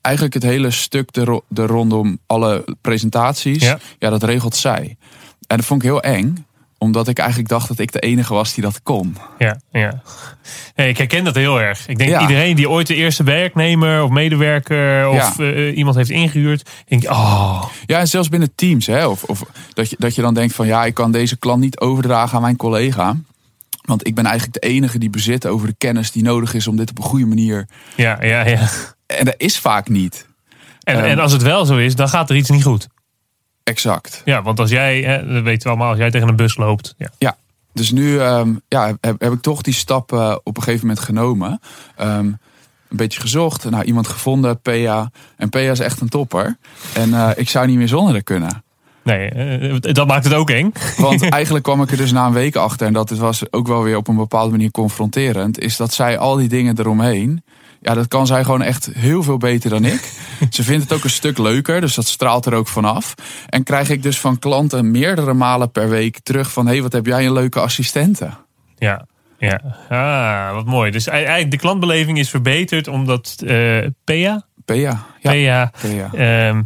[0.00, 3.62] Eigenlijk het hele stuk er, er rondom alle presentaties.
[3.62, 3.78] Ja.
[3.98, 4.96] ja, dat regelt zij.
[5.46, 6.46] En dat vond ik heel eng
[6.78, 9.16] omdat ik eigenlijk dacht dat ik de enige was die dat kon.
[9.38, 10.02] Ja, ja.
[10.74, 11.88] Nee, ik herken dat heel erg.
[11.88, 12.20] Ik denk Ja.
[12.20, 15.44] iedereen die ooit de eerste werknemer of medewerker of Ja.
[15.44, 18.86] eh, iemand heeft ingehuurd, denk ik, oh, Ja, en zelfs binnen teams.
[18.86, 21.60] Hè, of, of dat, je, dat je dan denkt van ja, ik kan deze klant
[21.60, 23.16] niet overdragen aan mijn collega.
[23.82, 26.76] Want ik ben eigenlijk de enige die bezit over de kennis die nodig is om
[26.76, 27.66] dit op een goede manier.
[27.96, 28.68] ja, ja, ja.
[29.06, 30.26] En dat is vaak niet.
[30.82, 31.04] En, Ehm.
[31.04, 32.88] en als het wel zo is, dan gaat er iets niet goed.
[33.68, 34.22] Exact.
[34.24, 36.94] Ja, want als jij, hè, dat weten we allemaal, als jij tegen een bus loopt.
[36.98, 37.36] Ja, Ja.
[37.72, 41.04] Dus nu ehm, ja, heb, heb ik toch die stap eh, op een gegeven moment
[41.04, 41.60] genomen.
[41.96, 42.26] Ehm,
[42.88, 45.10] een beetje gezocht, nou, iemand gevonden, PA.
[45.36, 46.56] En PA is echt een topper.
[46.92, 48.64] En eh, ik zou niet meer zonder haar kunnen.
[49.02, 50.72] nee, eh, dat maakt het ook eng.
[50.96, 53.82] Want eigenlijk kwam ik er dus na een week achter, en dat was ook wel
[53.82, 57.42] weer op een bepaalde manier confronterend, is dat zij al die dingen eromheen,
[57.86, 60.12] ja, dat kan zij gewoon echt heel veel beter dan ik.
[60.50, 63.14] Ze vindt het ook een stuk leuker, dus dat straalt er ook vanaf.
[63.48, 66.92] En krijg ik dus van klanten meerdere malen per week terug van, hé, hey, wat
[66.92, 68.30] heb jij een leuke assistente?
[68.78, 69.06] Ja,
[69.38, 69.60] ja.
[69.88, 70.90] Ah, wat mooi.
[70.90, 75.70] Dus eigenlijk de klantbeleving is verbeterd omdat eh PA, PA, ja.
[76.12, 76.62] Ehm,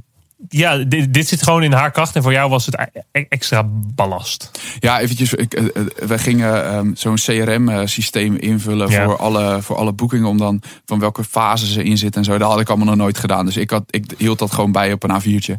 [0.48, 3.62] ja, dit, dit zit gewoon in haar kracht en voor jou was het e- extra
[3.94, 4.50] ballast.
[4.79, 5.35] Ja, eventjes.
[5.35, 9.05] Ik, eh, eh, we gingen ehm, zo'n CRM-systeem invullen Ja.
[9.05, 10.29] voor, alle, voor alle boekingen.
[10.29, 12.38] Om dan van welke fase ze in zitten en zo.
[12.38, 13.44] Dat had ik allemaal nog nooit gedaan.
[13.46, 15.55] Dus ik, had, ik hield dat gewoon bij op een A4'tje.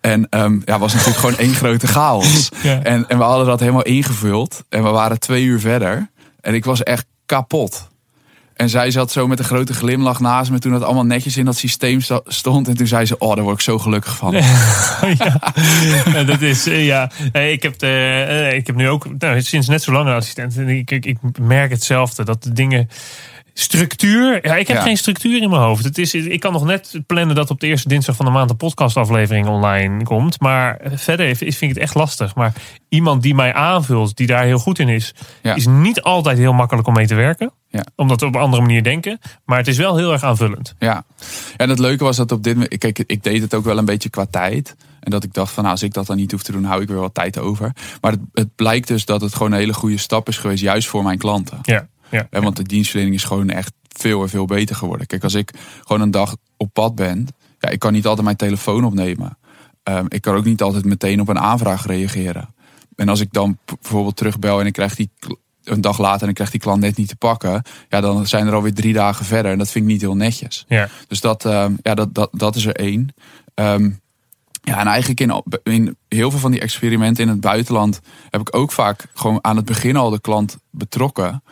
[0.00, 2.48] En ehm ja, was natuurlijk gewoon één grote chaos.
[2.62, 2.82] Ja.
[2.82, 4.62] En, en we hadden dat helemaal ingevuld.
[4.68, 6.10] En we waren twee uur verder.
[6.40, 7.88] En ik was echt kapot.
[8.54, 11.44] En zij zat zo met een grote glimlach naast me toen het allemaal netjes in
[11.44, 12.68] dat systeem stond.
[12.68, 14.32] En toen zei ze, oh, daar word ik zo gelukkig van.
[16.14, 17.10] ja, dat is, eh, ja.
[17.32, 20.14] Eh, Ik heb, de, eh, ik heb nu ook nou, sinds net zo lang een
[20.14, 20.56] assistent.
[20.56, 22.88] En ik, ik merk hetzelfde, dat de dingen...
[23.56, 24.82] Structuur, ja, ik heb Ja.
[24.82, 25.84] geen structuur in mijn hoofd.
[25.84, 28.50] Het is, ik kan nog net plannen dat op de eerste dinsdag van de maand
[28.50, 30.40] een podcastaflevering online komt.
[30.40, 32.34] Maar verder is- vind ik het echt lastig.
[32.34, 32.52] Maar
[32.88, 35.54] iemand die mij aanvult, die daar heel goed in is, Ja.
[35.54, 37.52] is niet altijd heel makkelijk om mee te werken.
[37.68, 37.84] Ja.
[37.96, 39.18] Omdat we op een andere manier denken.
[39.44, 40.74] Maar het is wel heel erg aanvullend.
[40.78, 41.04] Ja,
[41.56, 42.78] en het leuke was dat op dit moment.
[42.78, 44.76] Kijk, ik deed het ook wel een beetje qua tijd.
[45.00, 46.82] En dat ik dacht van, nou, als ik dat dan niet hoef te doen, hou
[46.82, 47.72] ik weer wat tijd over.
[48.00, 50.88] Maar het, het blijkt dus dat het gewoon een hele goede stap is geweest, juist
[50.88, 51.58] voor mijn klanten.
[51.62, 52.26] Ja, ja.
[52.30, 55.06] En want de dienstverlening is gewoon echt veel en veel beter geworden.
[55.06, 55.50] Kijk, als ik
[55.80, 59.38] gewoon een dag op pad ben, ja, ik kan niet altijd mijn telefoon opnemen.
[59.82, 62.54] Ehm, ik kan ook niet altijd meteen op een aanvraag reageren.
[62.96, 65.10] En als ik dan bijvoorbeeld terugbel en ik krijg die
[65.64, 68.46] een dag later en ik krijg die klant net niet te pakken, ja, dan zijn
[68.46, 69.52] er alweer drie dagen verder.
[69.52, 70.64] En dat vind ik niet heel netjes.
[70.68, 70.88] ja.
[71.08, 73.14] Dus dat, ehm, ja, dat, dat, dat is er één.
[73.54, 73.90] Ehm,
[74.62, 78.00] ja, en eigenlijk in, in heel veel van die experimenten in het buitenland
[78.30, 81.42] heb ik ook vaak gewoon aan het begin al de klant betrokken.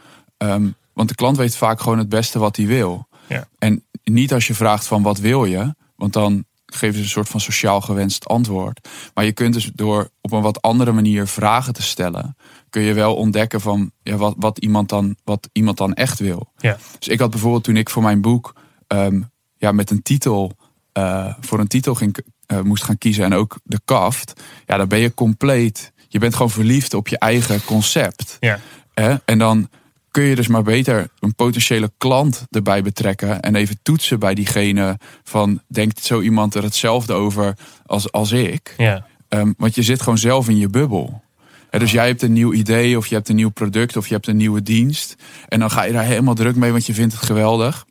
[0.42, 3.08] Ehm, want de klant weet vaak gewoon het beste wat hij wil.
[3.28, 3.48] Ja.
[3.58, 7.28] En niet als je vraagt van wat wil je, want dan geven ze een soort
[7.28, 8.88] van sociaal gewenst antwoord.
[9.14, 12.36] Maar je kunt dus door op een wat andere manier vragen te stellen,
[12.70, 16.52] kun je wel ontdekken van ja, wat, wat, iemand dan, wat iemand dan echt wil.
[16.56, 16.78] Ja.
[16.98, 18.54] Dus ik had bijvoorbeeld toen ik voor mijn boek
[18.86, 19.22] ehm,
[19.56, 20.56] ja, met een titel,
[20.92, 24.88] eh, voor een titel ging, eh, moest gaan kiezen en ook de kaft, ja, dan
[24.88, 25.92] ben je compleet.
[26.08, 28.36] Je bent gewoon verliefd op je eigen concept.
[28.40, 28.60] Ja.
[29.24, 29.68] En dan
[30.12, 34.98] kun je dus maar beter een potentiële klant erbij betrekken en even toetsen bij diegene
[35.22, 38.74] van denkt zo iemand er hetzelfde over als, als ik.
[38.76, 39.06] ja.
[39.28, 41.22] Ehm, want je zit gewoon zelf in je bubbel.
[41.70, 44.14] Hè, dus jij hebt een nieuw idee of je hebt een nieuw product of je
[44.14, 45.16] hebt een nieuwe dienst.
[45.48, 47.86] En dan ga je daar helemaal druk mee, want je vindt het geweldig.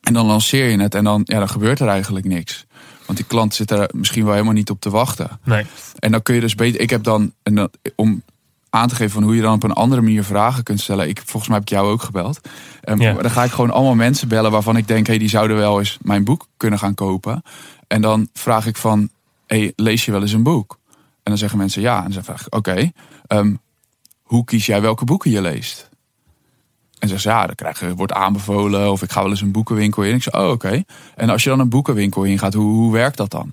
[0.00, 2.66] En dan lanceer je het en dan, ja, dan gebeurt er eigenlijk niks.
[3.06, 5.40] Want die klant zit er misschien wel helemaal niet op te wachten.
[5.44, 5.66] Nee.
[5.98, 6.80] En dan kun je dus beter.
[6.80, 8.22] Ik heb dan, en dan om
[8.74, 11.08] aan te geven van hoe je dan op een andere manier vragen kunt stellen.
[11.08, 12.40] Ik, volgens mij heb ik jou ook gebeld.
[12.84, 13.12] Ja.
[13.12, 15.78] maar Dan ga ik gewoon allemaal mensen bellen waarvan ik denk, hey, die zouden wel
[15.78, 17.42] eens mijn boek kunnen gaan kopen.
[17.86, 19.08] En dan vraag ik van,
[19.46, 20.78] hey, lees je wel eens een boek?
[20.94, 22.04] En dan zeggen mensen ja.
[22.04, 22.90] En dan vraag ik, oké,
[23.26, 23.54] ehm,
[24.22, 25.88] hoe kies jij welke boeken je leest?
[26.98, 29.52] En zeggen ze, ja, dan krijg je, wordt aanbevolen of ik ga wel eens een
[29.52, 30.14] boekenwinkel in.
[30.14, 30.82] Ik zeg, oh, oké.
[31.14, 33.52] En als je dan een boekenwinkel in gaat, hoe, hoe werkt dat dan?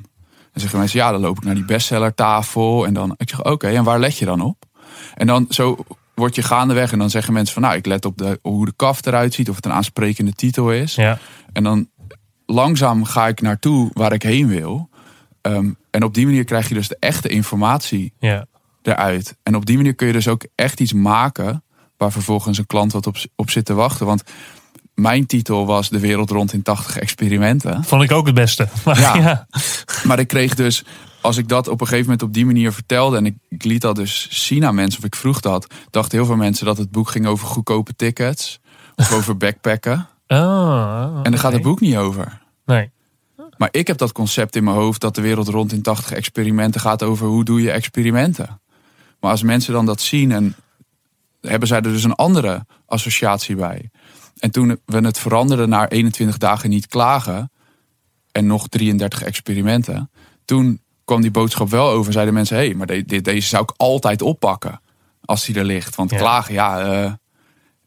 [0.52, 2.86] Dan zeggen mensen, ja, dan loop ik naar die bestsellertafel.
[2.86, 4.66] En dan, ik zeg, oké, en waar let je dan op?
[5.14, 5.78] En dan zo
[6.14, 8.74] word je gaandeweg en dan zeggen mensen van, nou, ik let op de, hoe de
[8.76, 10.96] kaft eruit ziet, of het een aansprekende titel is.
[10.96, 11.18] Ja.
[11.54, 11.90] En dan
[12.46, 14.90] langzaam ga ik naartoe waar ik heen wil.
[15.42, 18.46] Ehm, en op die manier krijg je dus de echte informatie Ja.
[18.82, 19.38] eruit.
[19.44, 21.64] En op die manier kun je dus ook echt iets maken
[21.98, 24.06] waar vervolgens een klant wat op, op zit te wachten.
[24.06, 24.24] Want
[24.94, 27.84] mijn titel was De wereld rond in 80 experimenten.
[27.84, 28.68] Vond ik ook het beste.
[28.86, 29.16] Maar ja.
[29.16, 29.48] Ja.
[30.04, 30.84] Maar ik kreeg dus
[31.22, 33.82] als ik dat op een gegeven moment op die manier vertelde en ik, ik liet
[33.82, 36.92] dat dus zien aan mensen of ik vroeg dat, dachten heel veel mensen dat het
[36.92, 38.60] boek ging over goedkope tickets
[38.96, 40.08] of over backpacken.
[40.28, 42.42] Oh, En daar gaat het boek niet over.
[42.66, 42.92] Nee.
[43.58, 46.82] Maar ik heb dat concept in mijn hoofd dat de wereld rond in 80 experimenten
[46.82, 48.62] gaat over hoe doe je experimenten.
[49.20, 50.56] Maar als mensen dan dat zien en
[51.42, 53.90] hebben zij er dus een andere associatie bij.
[54.40, 57.52] En toen we het veranderden naar 21 dagen niet klagen
[58.32, 60.12] en nog 33 experimenten,
[60.46, 62.14] toen kwam die boodschap wel over.
[62.14, 64.82] Zeiden mensen, hé, hey, maar de- de- deze zou ik altijd oppakken
[65.26, 65.96] als die er ligt.
[65.96, 66.18] Want Ja.
[66.18, 66.80] klagen, ja.
[66.80, 67.12] eh,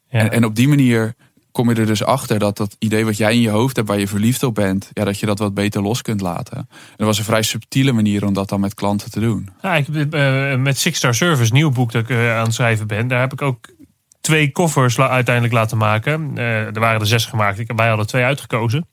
[0.08, 0.20] Ja.
[0.20, 1.14] en, en op die manier
[1.52, 3.98] kom je er dus achter dat dat idee wat jij in je hoofd hebt, waar
[3.98, 6.56] je verliefd op bent, ja, dat je dat wat beter los kunt laten.
[6.56, 9.48] En dat was een vrij subtiele manier om dat dan met klanten te doen.
[9.62, 12.54] Ja, ik, heb, eh, met Six Star Service, nieuw boek dat ik eh, aan het
[12.54, 13.72] schrijven ben, daar heb ik ook
[14.20, 16.38] twee koffers la- uiteindelijk laten maken.
[16.38, 17.58] Er waren er zes gemaakt.
[17.58, 18.86] Ik, wij hadden twee uitgekozen.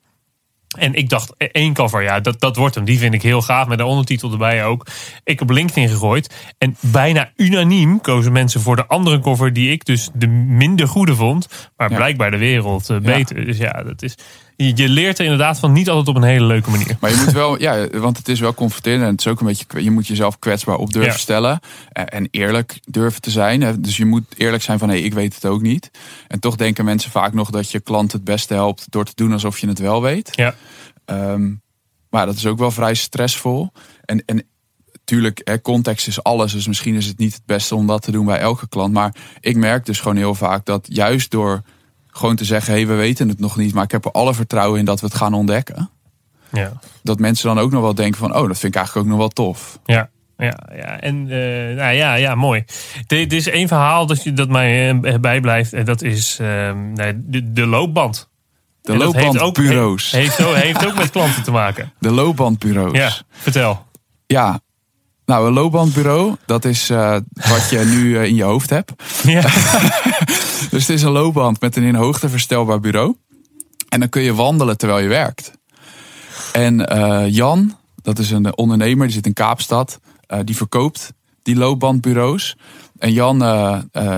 [0.78, 2.86] En ik dacht, eh, één cover, ja, dat, dat wordt hem.
[2.86, 4.88] Die vind ik heel gaaf, met de ondertitel erbij ook.
[5.24, 6.54] Ik heb LinkedIn gegooid.
[6.58, 9.54] En bijna unaniem kozen mensen voor de andere cover...
[9.54, 11.48] die ik dus de minder goede vond.
[11.78, 11.96] Maar Ja.
[11.96, 13.46] blijkbaar de wereld eh, beter.
[13.46, 14.16] Dus ja, dat is,
[14.64, 16.98] je, leert er inderdaad van niet altijd op een hele leuke manier.
[17.00, 19.04] Maar je moet wel, ja, want het is wel confronterend.
[19.04, 21.18] En het is ook een beetje, je moet jezelf kwetsbaar op durven Ja.
[21.18, 21.60] stellen.
[21.92, 23.82] En, eerlijk durven te zijn.
[23.82, 25.92] Dus je moet eerlijk zijn van, hé, ik weet het ook niet.
[26.28, 29.32] En toch denken mensen vaak nog dat je klant het beste helpt door te doen
[29.32, 30.30] alsof je het wel weet.
[30.32, 30.56] Ja,
[31.06, 31.52] Ehm,
[32.10, 33.72] maar dat is ook wel vrij stressvol.
[34.06, 34.44] En, en
[35.04, 36.52] tuurlijk, hè, context is alles.
[36.52, 38.94] Dus misschien is het niet het beste om dat te doen bij elke klant.
[38.94, 41.62] Maar ik merk dus gewoon heel vaak dat juist door
[42.12, 44.34] gewoon te zeggen: hé, hey, we weten het nog niet, maar ik heb er alle
[44.34, 45.90] vertrouwen in dat we het gaan ontdekken.
[46.52, 46.72] ja.
[47.04, 49.22] Dat mensen dan ook nog wel denken: van, oh, dat vind ik eigenlijk ook nog
[49.22, 49.80] wel tof.
[49.86, 51.00] Ja, ja, ja.
[51.00, 52.64] En eh, nou ja, ja, mooi.
[53.08, 55.74] Dit is één verhaal dat, je, dat mij eh, bijblijft.
[55.74, 58.30] En dat is eh, nee, de, de loopband.
[58.82, 60.12] De heeft loopbandbureaus.
[60.12, 61.94] Heeft, ook- heeft ook met klanten te maken.
[62.00, 62.98] De loopbandbureaus.
[62.98, 63.86] Ja, vertel.
[64.28, 64.60] Ja.
[65.32, 68.92] Nou, een loopbandbureau, dat is eh, wat je nu eh, in je hoofd hebt.
[69.24, 69.42] Ja,
[70.72, 73.16] Dus het is een loopband met een in hoogte verstelbaar bureau.
[73.90, 75.52] En dan kun je wandelen terwijl je werkt.
[76.52, 80.00] En eh, Jan, dat is een ondernemer, die zit in Kaapstad.
[80.44, 82.58] die verkoopt die loopbandbureaus.
[82.98, 83.44] En Jan,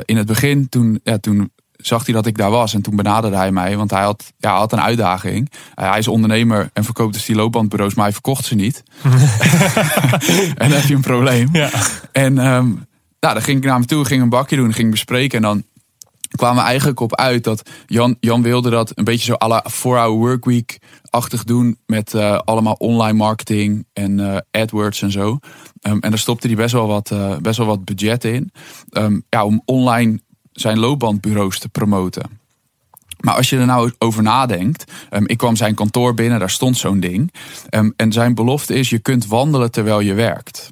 [0.05, 1.51] in het begin, toen, ja, toen
[1.85, 2.73] zag hij dat ik daar was.
[2.73, 5.51] En toen benaderde hij mij, want hij had, ja, had een uitdaging.
[5.75, 8.83] Hij is ondernemer en verkoopt dus die loopbandbureaus, maar hij verkocht ze niet.
[9.03, 11.49] en dan heb je een probleem.
[11.51, 11.69] ja.
[12.11, 12.67] En ehm,
[13.19, 15.37] nou, dan ging ik naar hem toe, ging een bakje doen, ging bespreken.
[15.37, 15.63] En dan
[16.35, 19.65] kwamen we eigenlijk op uit dat Jan, Jan wilde dat een beetje zo à la
[19.69, 21.77] 4-hour workweek-achtig doen.
[21.85, 25.39] Met eh, allemaal online marketing en eh, AdWords en zo.
[25.81, 28.51] Ehm, en daar stopte hij best wel wat, eh, best wel wat budget in.
[28.89, 30.19] Ehm, ja, om online
[30.53, 32.39] zijn loopbandbureaus te promoten.
[33.19, 34.91] Maar als je er nou over nadenkt.
[35.09, 37.33] ehm, ik kwam zijn kantoor binnen, daar stond zo'n ding.
[37.69, 40.71] Ehm, en zijn belofte is: je kunt wandelen terwijl je werkt.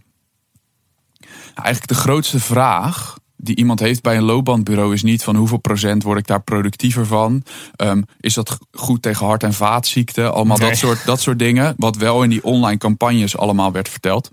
[1.20, 5.58] Nou, eigenlijk de grootste vraag die iemand heeft bij een loopbandbureau is niet van hoeveel
[5.58, 7.44] procent word ik daar productiever van.
[7.76, 10.34] Ehm, is dat goed tegen hart- en vaatziekten?
[10.34, 10.70] Allemaal Nee.
[10.70, 11.74] dat, soort, dat soort dingen.
[11.78, 14.32] Wat wel in die online campagnes allemaal werd verteld.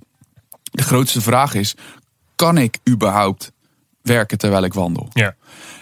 [0.62, 1.74] De grootste vraag is:
[2.36, 3.52] kan ik überhaupt
[4.08, 5.08] werken terwijl ik wandel?
[5.12, 5.34] ja.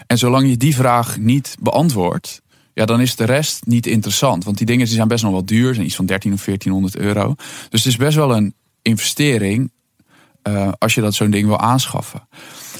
[0.07, 2.41] En zolang je die vraag niet beantwoordt,
[2.73, 4.43] ja, dan is de rest niet interessant.
[4.43, 7.03] Want die dingen die zijn best nog wel duur, zijn iets van 13 of 1400
[7.03, 7.35] euro.
[7.69, 9.71] Dus het is best wel een investering
[10.41, 12.27] eh, als je dat zo'n ding wil aanschaffen.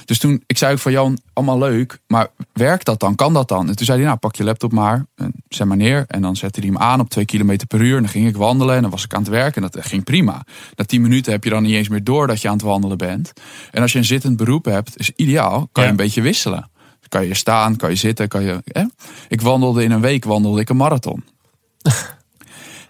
[0.06, 3.16] Dus toen, ik zei ook van Jan, allemaal leuk, maar werkt dat dan?
[3.16, 3.68] Kan dat dan?
[3.68, 6.06] En toen zei hij, nou pak je laptop maar, en zet maar neer.
[6.08, 7.96] En dan zette hij hem aan op 2 km per uur.
[7.96, 10.04] En dan ging ik wandelen en dan was ik aan het werken en dat ging
[10.04, 10.46] prima.
[10.76, 12.98] Na 10 minuten heb je dan niet eens meer door dat je aan het wandelen
[12.98, 13.34] bent.
[13.72, 15.84] En als je een zittend beroep hebt, is ideaal, kan Ja.
[15.84, 16.70] je een beetje wisselen.
[17.10, 18.62] Kan je staan, kan je zitten, kan je...
[18.66, 18.84] Hè?
[19.28, 21.24] Ik wandelde in een week, wandelde ik een marathon.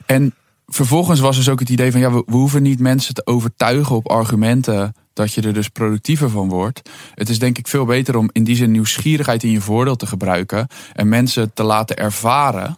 [0.06, 0.34] en
[0.68, 2.00] vervolgens was dus ook het idee van...
[2.00, 4.96] ja, we, we hoeven niet mensen te overtuigen op argumenten...
[5.14, 6.90] dat je er dus productiever van wordt.
[7.14, 10.08] Het is denk ik veel beter om in die zin nieuwsgierigheid in je voordeel te
[10.08, 10.68] gebruiken...
[10.94, 12.78] en mensen te laten ervaren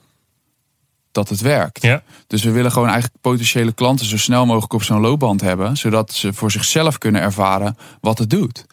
[1.12, 1.82] dat het werkt.
[1.82, 2.04] Ja.
[2.28, 6.13] Dus we willen gewoon eigenlijk potentiële klanten zo snel mogelijk op zo'n loopband hebben, zodat
[6.13, 8.65] ze voor zichzelf kunnen ervaren wat het doet.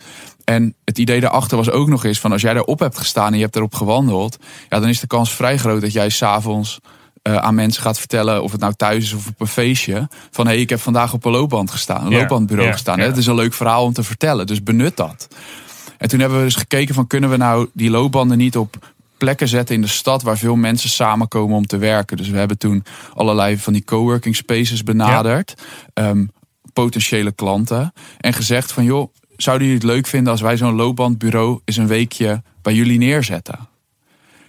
[0.44, 3.37] En het idee daarachter was ook nog eens van als jij erop hebt gestaan en
[3.37, 4.37] je hebt erop gewandeld,
[4.68, 6.79] ja, dan is de kans vrij groot dat jij s'avonds
[7.26, 10.46] eh aan mensen gaat vertellen, of het nou thuis is of op een feestje, van
[10.46, 12.98] hé, hey, ik heb vandaag op een loopband gestaan, een Ja, loopbandbureau ja, gestaan.
[12.98, 13.04] ja.
[13.04, 15.28] Het is een leuk verhaal om te vertellen, dus benut dat.
[15.98, 19.48] En toen hebben we dus gekeken van kunnen we nou die loopbanden niet op plekken
[19.48, 22.16] zetten in de stad waar veel mensen samenkomen om te werken.
[22.16, 22.84] Dus we hebben toen
[23.14, 25.54] allerlei van die coworking spaces benaderd.
[25.94, 26.24] Ehm,
[26.72, 27.92] potentiële klanten.
[28.18, 31.86] En gezegd van joh, zouden jullie het leuk vinden als wij zo'n loopbandbureau eens een
[31.86, 33.58] weekje bij jullie neerzetten?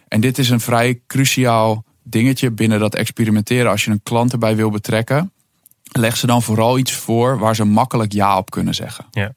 [0.08, 4.56] En dit is een vrij cruciaal dingetje binnen dat experimenteren als je een klant erbij
[4.56, 5.32] wil betrekken.
[5.92, 9.06] leg ze dan vooral iets voor waar ze makkelijk ja op kunnen zeggen.
[9.12, 9.34] Ja.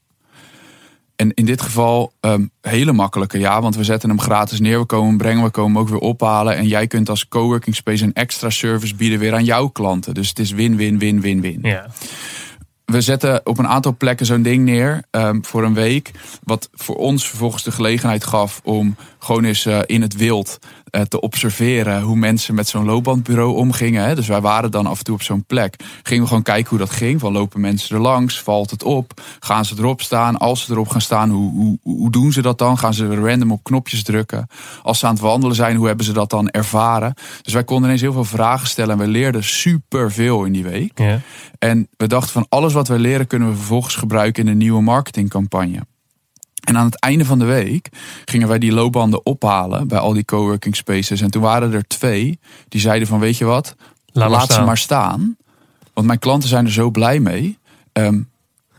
[1.17, 4.79] En in dit geval um, hele makkelijke ja, want we zetten hem gratis neer.
[4.79, 6.57] We komen hem brengen, we komen hem ook weer ophalen.
[6.57, 10.15] En jij kunt als coworking space een extra service bieden weer aan jouw klanten.
[10.15, 11.59] Dus het is win, win, win, win, win.
[11.63, 11.87] Ja.
[12.85, 16.11] We zetten op een aantal plekken zo'n ding neer um, voor een week.
[16.45, 20.59] Wat voor ons vervolgens de gelegenheid gaf om gewoon eens uh, in het wild
[21.09, 24.05] te observeren hoe mensen met zo'n loopbandbureau omgingen.
[24.05, 24.15] Hè.
[24.15, 25.77] Dus wij waren dan af en toe op zo'n plek.
[26.03, 27.21] Gingen we gewoon kijken hoe dat ging.
[27.21, 28.43] Van lopen mensen er langs?
[28.43, 29.21] Valt het op?
[29.41, 30.39] Gaan ze erop staan?
[30.39, 32.79] Als ze erop gaan staan, hoe, hoe, hoe doen ze dat dan?
[32.79, 34.47] Gaan ze random op knopjes drukken?
[34.83, 37.15] Als ze aan het wandelen zijn, hoe hebben ze dat dan ervaren?
[37.43, 38.93] Dus wij konden ineens heel veel vragen stellen.
[38.93, 40.99] En we leerden super veel in die week.
[40.99, 41.21] Ja.
[41.59, 44.83] En we dachten van alles wat wij leren kunnen we vervolgens gebruiken in een nieuwe
[44.83, 45.81] marketingcampagne.
[46.61, 47.89] En aan het einde van de week
[48.25, 51.21] gingen wij die loopbanden ophalen bij al die coworking spaces.
[51.21, 53.75] En toen waren er twee die zeiden van weet je wat,
[54.13, 55.37] Laat, ze maar staan.
[55.95, 57.59] Want mijn klanten zijn er zo blij mee.
[57.93, 58.29] Um,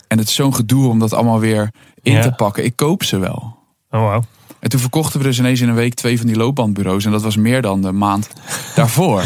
[0.08, 2.22] en het is zo'n gedoe om dat allemaal weer in Ja.
[2.22, 2.64] te pakken.
[2.64, 3.58] Ik koop ze wel.
[3.92, 4.24] Oh, wow.
[4.60, 7.06] En toen verkochten we dus ineens in een week twee van die loopbandbureaus.
[7.06, 8.30] En dat was meer dan de maand
[8.76, 9.24] daarvoor.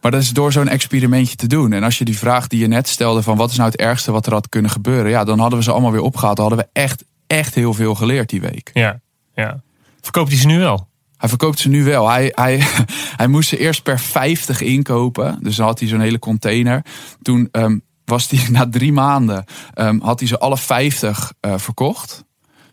[0.00, 1.72] Maar dat is door zo'n experimentje te doen.
[1.72, 4.12] En als je die vraag die je net stelde van wat is nou het ergste
[4.12, 5.10] wat er had kunnen gebeuren.
[5.10, 6.36] Ja, dan hadden we ze allemaal weer opgehaald.
[6.36, 8.70] Dan hadden we echt, echt heel veel geleerd die week.
[8.72, 9.00] Ja.
[9.34, 9.62] ja.
[10.00, 10.88] Verkoopt hij ze nu wel?
[11.16, 12.08] Hij verkoopt ze nu wel.
[12.08, 12.60] Hij, hij,
[13.20, 15.38] hij moest ze eerst per 50 inkopen.
[15.42, 16.84] Dus dan had hij zo'n hele container.
[17.22, 22.24] Toen um, was hij na drie maanden um, had hij ze alle 50 uh, verkocht.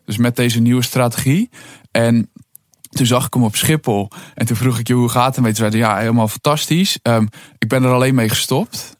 [0.05, 1.49] Dus met deze nieuwe strategie.
[1.91, 2.29] En
[2.95, 4.09] toen zag ik hem op Schiphol.
[4.33, 5.53] En toen vroeg ik je hoe gaat het ermee?
[5.53, 6.99] Toen zei hij, ja, helemaal fantastisch.
[7.03, 8.97] Um, ik ben er alleen mee gestopt.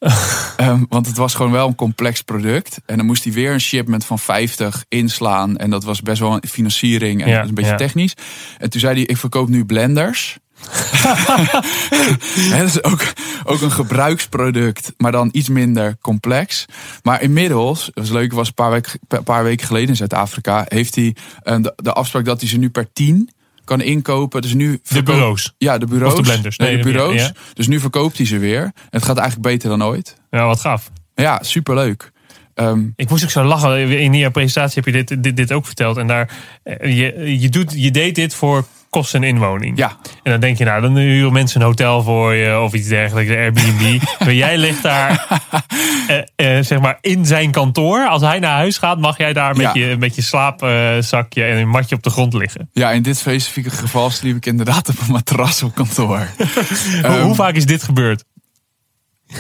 [0.62, 2.82] um, want het was gewoon wel een complex product.
[2.86, 5.58] En dan moest hij weer een shipment van 50 inslaan.
[5.58, 7.78] En dat was best wel een financiering en Ja, een beetje ja.
[7.78, 8.14] technisch.
[8.58, 10.38] En toen zei hij, ik verkoop nu blenders.
[12.52, 13.04] Hè, dat is ook,
[13.44, 16.66] ook een gebruiksproduct, maar dan iets minder complex.
[17.04, 20.66] Maar inmiddels, dat was leuk, was een paar, week, een paar weken geleden in Zuid-Afrika,
[20.68, 23.30] heeft hij uh, de, de afspraak dat hij ze nu per 10
[23.66, 24.42] kan inkopen.
[24.42, 25.54] Dus nu De bureaus.
[25.58, 26.12] Ja, de bureaus.
[26.12, 26.58] Of de blenders.
[26.58, 27.14] Nee, Nee, de de- bureaus.
[27.22, 27.32] ja.
[27.54, 28.62] Dus nu verkoopt hij ze weer.
[28.64, 30.16] En het gaat eigenlijk beter dan ooit.
[30.32, 30.92] Ja, wat gaaf.
[31.16, 32.12] Ja, superleuk.
[32.56, 34.00] Um, Ik moest ook zo lachen.
[34.00, 35.98] In jouw presentatie heb je dit, dit, dit ook verteld.
[35.98, 36.30] En daar,
[36.64, 39.78] eh, je, je, doet, je deed dit voor kost en inwoning.
[39.78, 42.88] ja, En dan denk je, nou, dan huren mensen een hotel voor je of iets
[42.88, 44.02] dergelijks, de Airbnb.
[44.20, 45.28] maar jij ligt daar,
[46.08, 48.08] eh, eh, zeg maar, in zijn kantoor.
[48.08, 49.74] Als hij naar huis gaat, mag jij daar met, Ja.
[49.74, 52.70] je, met je slaapzakje en een matje op de grond liggen.
[52.74, 56.18] ja, in dit specifieke geval sliep ik inderdaad op een matras op kantoor.
[56.38, 58.24] Hoe, Ehm, hoe vaak is dit gebeurd?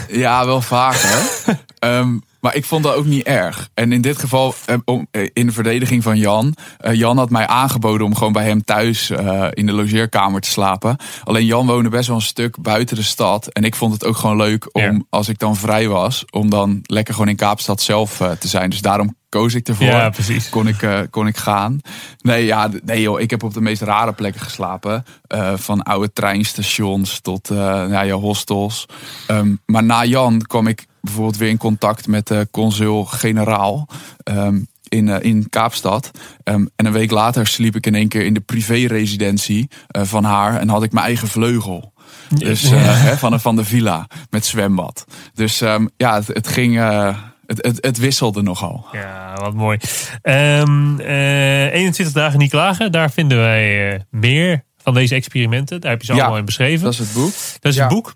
[0.10, 1.20] Ja, wel vaker.
[1.80, 3.70] um, maar ik vond dat ook niet erg.
[3.74, 6.56] En in dit geval, um, om, in de verdediging van Jan.
[6.82, 9.10] Uh, Jan had mij aangeboden om gewoon bij hem thuis
[9.54, 10.98] in de logeerkamer te slapen.
[11.24, 13.48] Alleen Jan woonde best wel een stuk buiten de stad.
[13.48, 15.02] En ik vond het ook gewoon leuk om, Ja.
[15.10, 18.70] als ik dan vrij was, om dan lekker gewoon in Kaapstad zelf te zijn.
[18.70, 19.86] Dus daarom koos ik ervoor.
[19.86, 20.50] Ja, precies.
[20.50, 21.80] Kon ik, uh, kon ik gaan.
[22.22, 25.06] Nee, ja, nee joh, ik heb op de meest rare plekken geslapen.
[25.36, 27.58] Uh, van oude treinstations tot uh,
[27.90, 28.86] ja, hostels.
[29.28, 33.88] Um, maar na Jan kwam ik bijvoorbeeld weer in contact met consul-generaal.
[34.24, 36.12] Um, in, uh, in Kaapstad.
[36.44, 40.24] Um, en een week later sliep ik in één keer in de privé-residentie uh, van
[40.24, 40.60] haar.
[40.60, 41.94] En had ik mijn eigen vleugel.
[42.30, 45.06] Dus uh, hè, van, van de villa met zwembad.
[45.34, 46.76] Dus um, ja, het, het ging.
[46.76, 48.86] uh, het, het, het, wisselde nogal.
[48.92, 49.78] Ja, wat mooi.
[50.24, 52.92] Um, uh, 21 dagen niet klagen.
[52.92, 55.82] Daar vinden wij uh, meer van deze experimenten.
[55.82, 56.84] Daar heb je ze ja, allemaal in beschreven.
[56.84, 57.34] Dat is het boek.
[57.60, 57.84] Dat is ja.
[57.84, 58.14] het boek.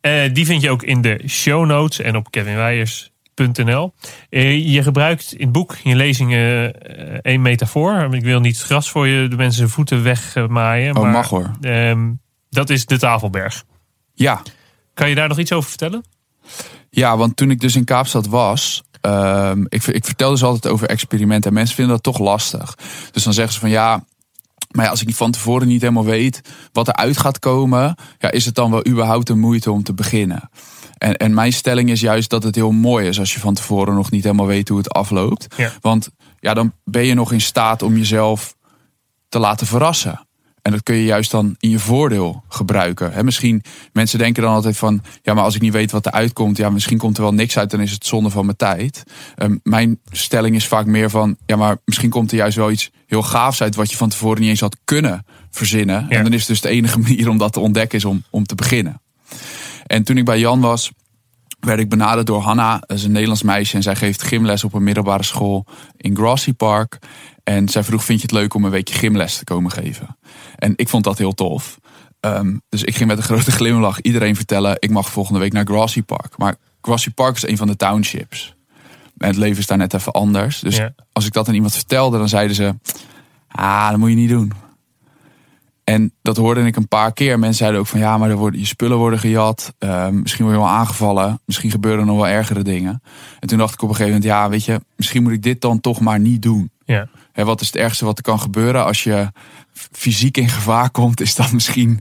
[0.00, 3.11] Uh, die vind je ook in de show notes en op kevinwijers.nl.
[3.34, 8.14] Uh, je gebruikt in het boek, in je lezingen, uh, één metafoor.
[8.14, 10.96] Ik wil niet gras voor je de mensen voeten wegmaaien.
[10.96, 11.50] Oh, maar, mag hoor.
[11.60, 13.64] Um, dat is de Tafelberg.
[14.14, 14.42] Ja.
[14.94, 16.04] Kan je daar nog iets over vertellen?
[16.90, 20.88] Ja, want toen ik dus in Kaapstad was, um, ik, ik vertel dus altijd over
[20.88, 21.50] experimenten.
[21.50, 22.78] En mensen vinden dat toch lastig.
[23.10, 24.04] Dus dan zeggen ze van ja,
[24.70, 26.40] maar ja, als ik van tevoren niet helemaal weet
[26.72, 29.94] wat er uit gaat komen, ja, is het dan wel überhaupt een moeite om te
[29.94, 30.50] beginnen?
[31.02, 33.94] En, en mijn stelling is juist dat het heel mooi is als je van tevoren
[33.94, 35.46] nog niet helemaal weet hoe het afloopt.
[35.56, 35.72] Ja.
[35.80, 36.10] Want
[36.40, 38.56] ja, dan ben je nog in staat om jezelf
[39.28, 40.26] te laten verrassen.
[40.62, 43.12] En dat kun je juist dan in je voordeel gebruiken.
[43.12, 45.02] He, misschien, mensen denken dan altijd van...
[45.22, 46.56] ja, maar als ik niet weet wat er uitkomt...
[46.56, 49.02] ja, misschien komt er wel niks uit, dan is het zonde van mijn tijd.
[49.36, 51.36] Um, mijn stelling is vaak meer van...
[51.46, 53.74] ja, maar misschien komt er juist wel iets heel gaafs uit...
[53.74, 56.06] wat je van tevoren niet eens had kunnen verzinnen.
[56.08, 56.16] Ja.
[56.16, 57.98] En dan is dus de enige manier om dat te ontdekken...
[57.98, 59.00] is om, om te beginnen.
[59.86, 60.90] En toen ik bij Jan was
[61.60, 62.78] werd ik benaderd door Hanna.
[62.78, 65.66] Dat is een Nederlands meisje en zij geeft gymles op een middelbare school
[65.96, 66.98] in Grassy Park.
[67.44, 70.16] En zij vroeg, vind je het leuk om een weekje gymles te komen geven?
[70.56, 71.78] En ik vond dat heel tof.
[72.20, 74.76] Um, dus ik ging met een grote glimlach iedereen vertellen...
[74.78, 76.38] ik mag volgende week naar Grassy Park.
[76.38, 78.54] Maar Grassy Park is een van de townships.
[79.18, 80.60] En het leven is daar net even anders.
[80.60, 80.94] Dus Ja.
[81.12, 82.74] als ik dat aan iemand vertelde, dan zeiden ze...
[83.48, 84.52] Ah, dat moet je niet doen.
[85.84, 87.38] En dat hoorde ik een paar keer.
[87.38, 89.74] Mensen zeiden ook van ja, maar worden, je spullen worden gejat.
[89.78, 91.40] Ehm, misschien word je wel aangevallen.
[91.44, 93.02] Misschien gebeuren er nog wel ergere dingen.
[93.40, 95.60] En toen dacht ik op een gegeven moment, ja, weet je, misschien moet ik dit
[95.60, 96.70] dan toch maar niet doen.
[96.84, 97.08] Ja.
[97.32, 99.32] Hè, wat is het ergste wat er kan gebeuren als je
[99.92, 101.20] fysiek in gevaar komt?
[101.20, 101.98] Is dat misschien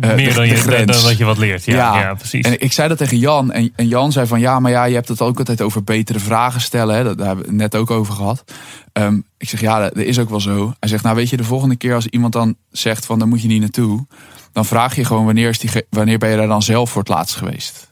[0.00, 0.92] eh, Meer de- dan, je, grens.
[0.92, 1.64] dan dat je wat leert.
[1.64, 2.14] Ja, ja.
[2.14, 2.44] precies.
[2.44, 3.52] En ik zei dat tegen Jan.
[3.52, 6.18] En, en Jan zei van ja, maar ja, je hebt het ook altijd over betere
[6.18, 6.96] vragen stellen.
[6.96, 7.04] Hè?
[7.04, 8.44] Dat, daar hebben we het net ook over gehad.
[8.92, 10.74] Ehm, ik zeg ja, dat, dat is ook wel zo.
[10.80, 13.42] Hij zegt nou weet je, de volgende keer als iemand dan zegt van daar moet
[13.42, 14.06] je niet naartoe.
[14.52, 17.10] Dan vraag je gewoon wanneer, is die, wanneer ben je daar dan zelf voor het
[17.10, 17.85] laatst geweest?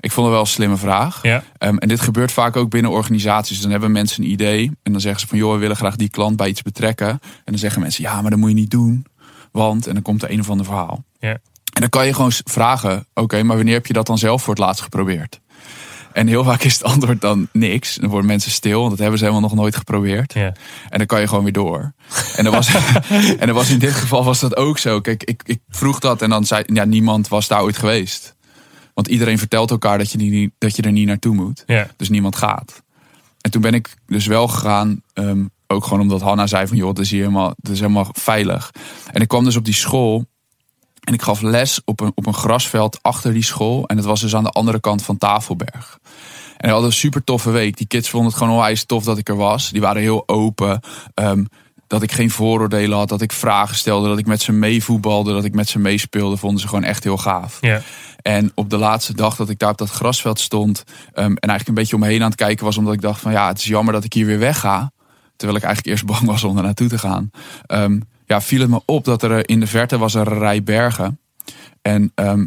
[0.00, 1.22] Ik vond het wel een slimme vraag.
[1.22, 1.42] ja.
[1.58, 3.60] Ehm, en dit gebeurt vaak ook binnen organisaties.
[3.60, 6.08] Dan hebben mensen een idee en dan zeggen ze van joh, we willen graag die
[6.08, 7.08] klant bij iets betrekken.
[7.08, 9.06] En dan zeggen mensen ja, maar dat moet je niet doen.
[9.52, 11.04] Want, en dan komt er een of ander verhaal.
[11.18, 11.38] Ja.
[11.72, 14.54] En dan kan je gewoon vragen, oké, maar wanneer heb je dat dan zelf voor
[14.54, 15.40] het laatst geprobeerd?
[16.12, 17.94] En heel vaak is het antwoord dan niks.
[17.94, 20.32] Dan worden mensen stil, want dat hebben ze helemaal nog nooit geprobeerd.
[20.32, 20.52] Ja.
[20.88, 21.92] En dan kan je gewoon weer door.
[22.36, 22.74] En, dat was,
[23.40, 25.00] en dat was in dit geval was dat ook zo.
[25.00, 28.36] Kijk, ik, ik vroeg dat en dan zei ja, niemand was daar ooit geweest.
[28.98, 31.62] Want iedereen vertelt elkaar dat je, niet, dat je er niet naartoe moet.
[31.66, 31.90] Ja.
[31.96, 32.82] Dus niemand gaat.
[33.40, 35.02] En toen ben ik dus wel gegaan.
[35.12, 38.08] ehm, ook gewoon omdat Hanna zei van joh, het is hier helemaal, het is helemaal
[38.12, 38.70] veilig.
[39.12, 40.24] En ik kwam dus op die school.
[41.00, 43.86] En ik gaf les op een, op een grasveld achter die school.
[43.86, 45.98] En het was dus aan de andere kant van Tafelberg.
[46.56, 47.76] En we hadden een super toffe week.
[47.76, 49.70] Die kids vonden het gewoon onwijs tof dat ik er was.
[49.70, 50.80] Die waren heel open.
[51.14, 51.44] Ehm,
[51.88, 53.08] dat ik geen vooroordelen had.
[53.08, 54.08] Dat ik vragen stelde.
[54.08, 55.32] Dat ik met ze meevoetbalde.
[55.32, 56.36] Dat ik met ze meespeelde.
[56.36, 57.58] Vonden ze gewoon echt heel gaaf.
[57.60, 57.80] Ja.
[58.22, 60.84] En op de laatste dag dat ik daar op dat grasveld stond.
[61.12, 62.76] ehm, en eigenlijk een beetje om me heen aan het kijken was.
[62.78, 64.92] Omdat ik dacht van ja, het is jammer dat ik hier weer wegga.
[65.36, 67.30] Terwijl ik eigenlijk eerst bang was om er naartoe te gaan.
[67.66, 71.20] Ehm, ja, viel het me op dat er in de verte was een rij bergen.
[71.82, 72.46] En ehm,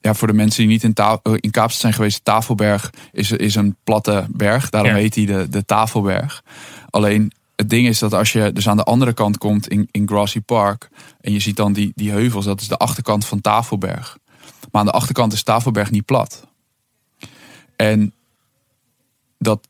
[0.00, 3.54] ja, voor de mensen die niet in, eh, in Kaapstad zijn geweest, Tafelberg is, is
[3.54, 4.70] een platte berg.
[4.70, 4.96] Daarom Ja.
[4.96, 6.42] heet hij de, de Tafelberg.
[6.90, 7.32] Alleen
[7.62, 10.40] het ding is dat als je dus aan de andere kant komt in, in Grassy
[10.40, 10.88] Park.
[11.20, 14.18] En je ziet dan die, die heuvels, dat is de achterkant van Tafelberg.
[14.70, 16.46] Maar aan de achterkant is Tafelberg niet plat.
[17.76, 18.12] En
[19.38, 19.68] dat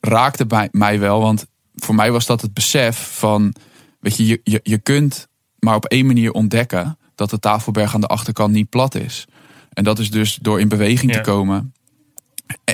[0.00, 3.54] raakte bij mij wel, want voor mij was dat het besef van,
[4.00, 5.28] weet je, je, je, je kunt
[5.58, 9.26] maar op één manier ontdekken dat de Tafelberg aan de achterkant niet plat is.
[9.72, 11.16] En dat is dus door in beweging Ja.
[11.16, 11.74] te komen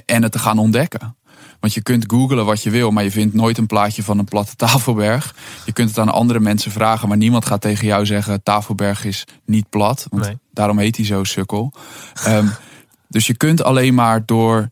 [0.06, 1.16] en het te gaan ontdekken.
[1.60, 4.24] Want je kunt googlen wat je wil, maar je vindt nooit een plaatje van een
[4.24, 5.34] platte Tafelberg.
[5.66, 9.24] Je kunt het aan andere mensen vragen, maar niemand gaat tegen jou zeggen: Tafelberg is
[9.44, 10.06] niet plat.
[10.10, 10.38] Want Nee.
[10.52, 11.72] daarom heet hij zo sukkel.
[12.24, 12.46] Ehm,
[13.08, 14.70] dus je kunt alleen maar door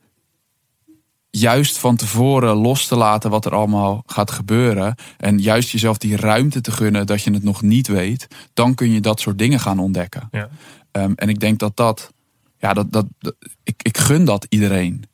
[1.30, 4.94] juist van tevoren los te laten wat er allemaal gaat gebeuren.
[5.16, 8.26] En juist jezelf die ruimte te gunnen dat je het nog niet weet.
[8.54, 10.28] Dan kun je dat soort dingen gaan ontdekken.
[10.30, 10.48] Ja.
[10.90, 12.12] Ehm, en ik denk dat dat,
[12.58, 15.04] ja, dat, dat, dat- ik, ik gun dat iedereen.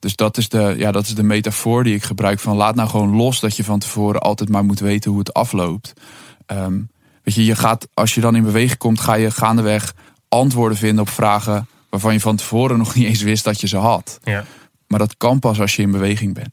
[0.00, 2.88] Dus dat is, de, ja, dat is de metafoor die ik gebruik van laat nou
[2.88, 5.92] gewoon los dat je van tevoren altijd maar moet weten hoe het afloopt.
[6.46, 6.78] Ehm,
[7.22, 9.94] weet je, je gaat, als je dan in beweging komt, ga je gaandeweg
[10.28, 13.76] antwoorden vinden op vragen waarvan je van tevoren nog niet eens wist dat je ze
[13.76, 14.18] had.
[14.22, 14.44] Ja.
[14.86, 16.50] Maar dat kan pas als je in beweging bent.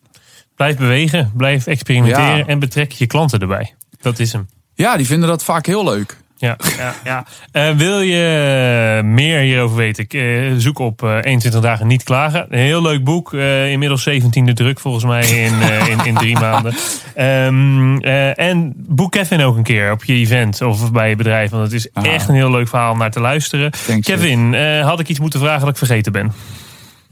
[0.55, 2.45] Blijf bewegen, blijf experimenteren Ja.
[2.45, 3.75] en betrek je klanten erbij.
[4.01, 4.47] Dat is hem.
[4.73, 6.17] Ja, die vinden dat vaak heel leuk.
[6.39, 7.25] Ja, ja, ja.
[7.51, 10.07] Eh, wil je meer hierover weten?
[10.07, 12.45] Eh, zoek op eh 21 dagen niet klagen.
[12.49, 13.33] Een heel leuk boek.
[13.33, 16.73] eh, inmiddels 17e druk volgens mij in, eh, in, in drie maanden.
[17.15, 21.49] Ehm, eh, en boek Kevin ook een keer op je event of bij je bedrijf.
[21.49, 22.05] Want het is Ah.
[22.13, 23.71] echt een heel leuk verhaal om naar te luisteren.
[23.85, 26.31] Thanks, Kevin, eh, had ik iets moeten vragen dat ik vergeten ben?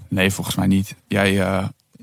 [0.09, 0.95] Nee, volgens mij niet.
[1.07, 1.43] Jij,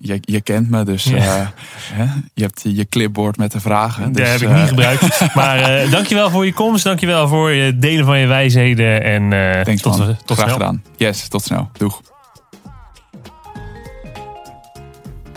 [0.03, 1.17] eh, jij, je kent me, dus Ja.
[1.17, 1.47] eh,
[1.93, 4.13] hè, je hebt je clipboard met de vragen.
[4.13, 5.21] Dus, heb ik eh, niet gebruikt.
[5.35, 6.85] Maar eh, dankjewel voor je komst.
[6.85, 9.03] Dankjewel voor het delen van je wijsheden.
[9.03, 9.33] En
[9.67, 10.17] eh, tot, man.
[10.25, 10.53] tot Graag snel.
[10.59, 10.83] gedaan.
[10.97, 11.71] Yes, tot snel.
[11.79, 12.01] Doeg.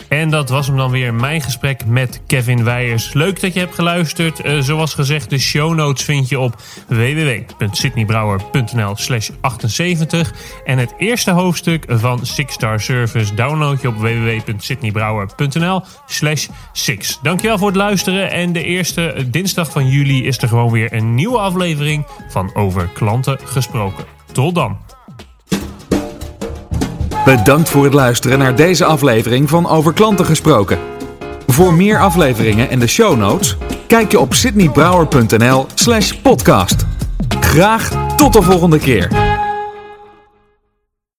[0.08, 3.12] En dat was hem dan weer, mijn gesprek met Kevin Weijers.
[3.12, 4.40] Leuk dat je hebt geluisterd.
[4.40, 10.32] Eh, zoals gezegd, de show notes vind je op www.sydneybrouwer.nl slash 78.
[10.64, 17.18] En het eerste hoofdstuk van Six Star Service download je op www.sydneybrouwer.nl slash 6.
[17.22, 18.30] Dankjewel voor het luisteren.
[18.30, 22.90] En de eerste dinsdag van juli is er gewoon weer een nieuwe aflevering van Over
[22.94, 24.04] Klanten Gesproken.
[24.32, 24.85] Tot dan.
[27.26, 30.78] Bedankt voor het luisteren naar deze aflevering van Over Klanten Gesproken.
[31.46, 33.56] Voor meer afleveringen en de show notes,
[33.86, 36.84] kijk je op sydneybrouwer.nl slash podcast.
[37.40, 39.35] Graag tot de volgende keer.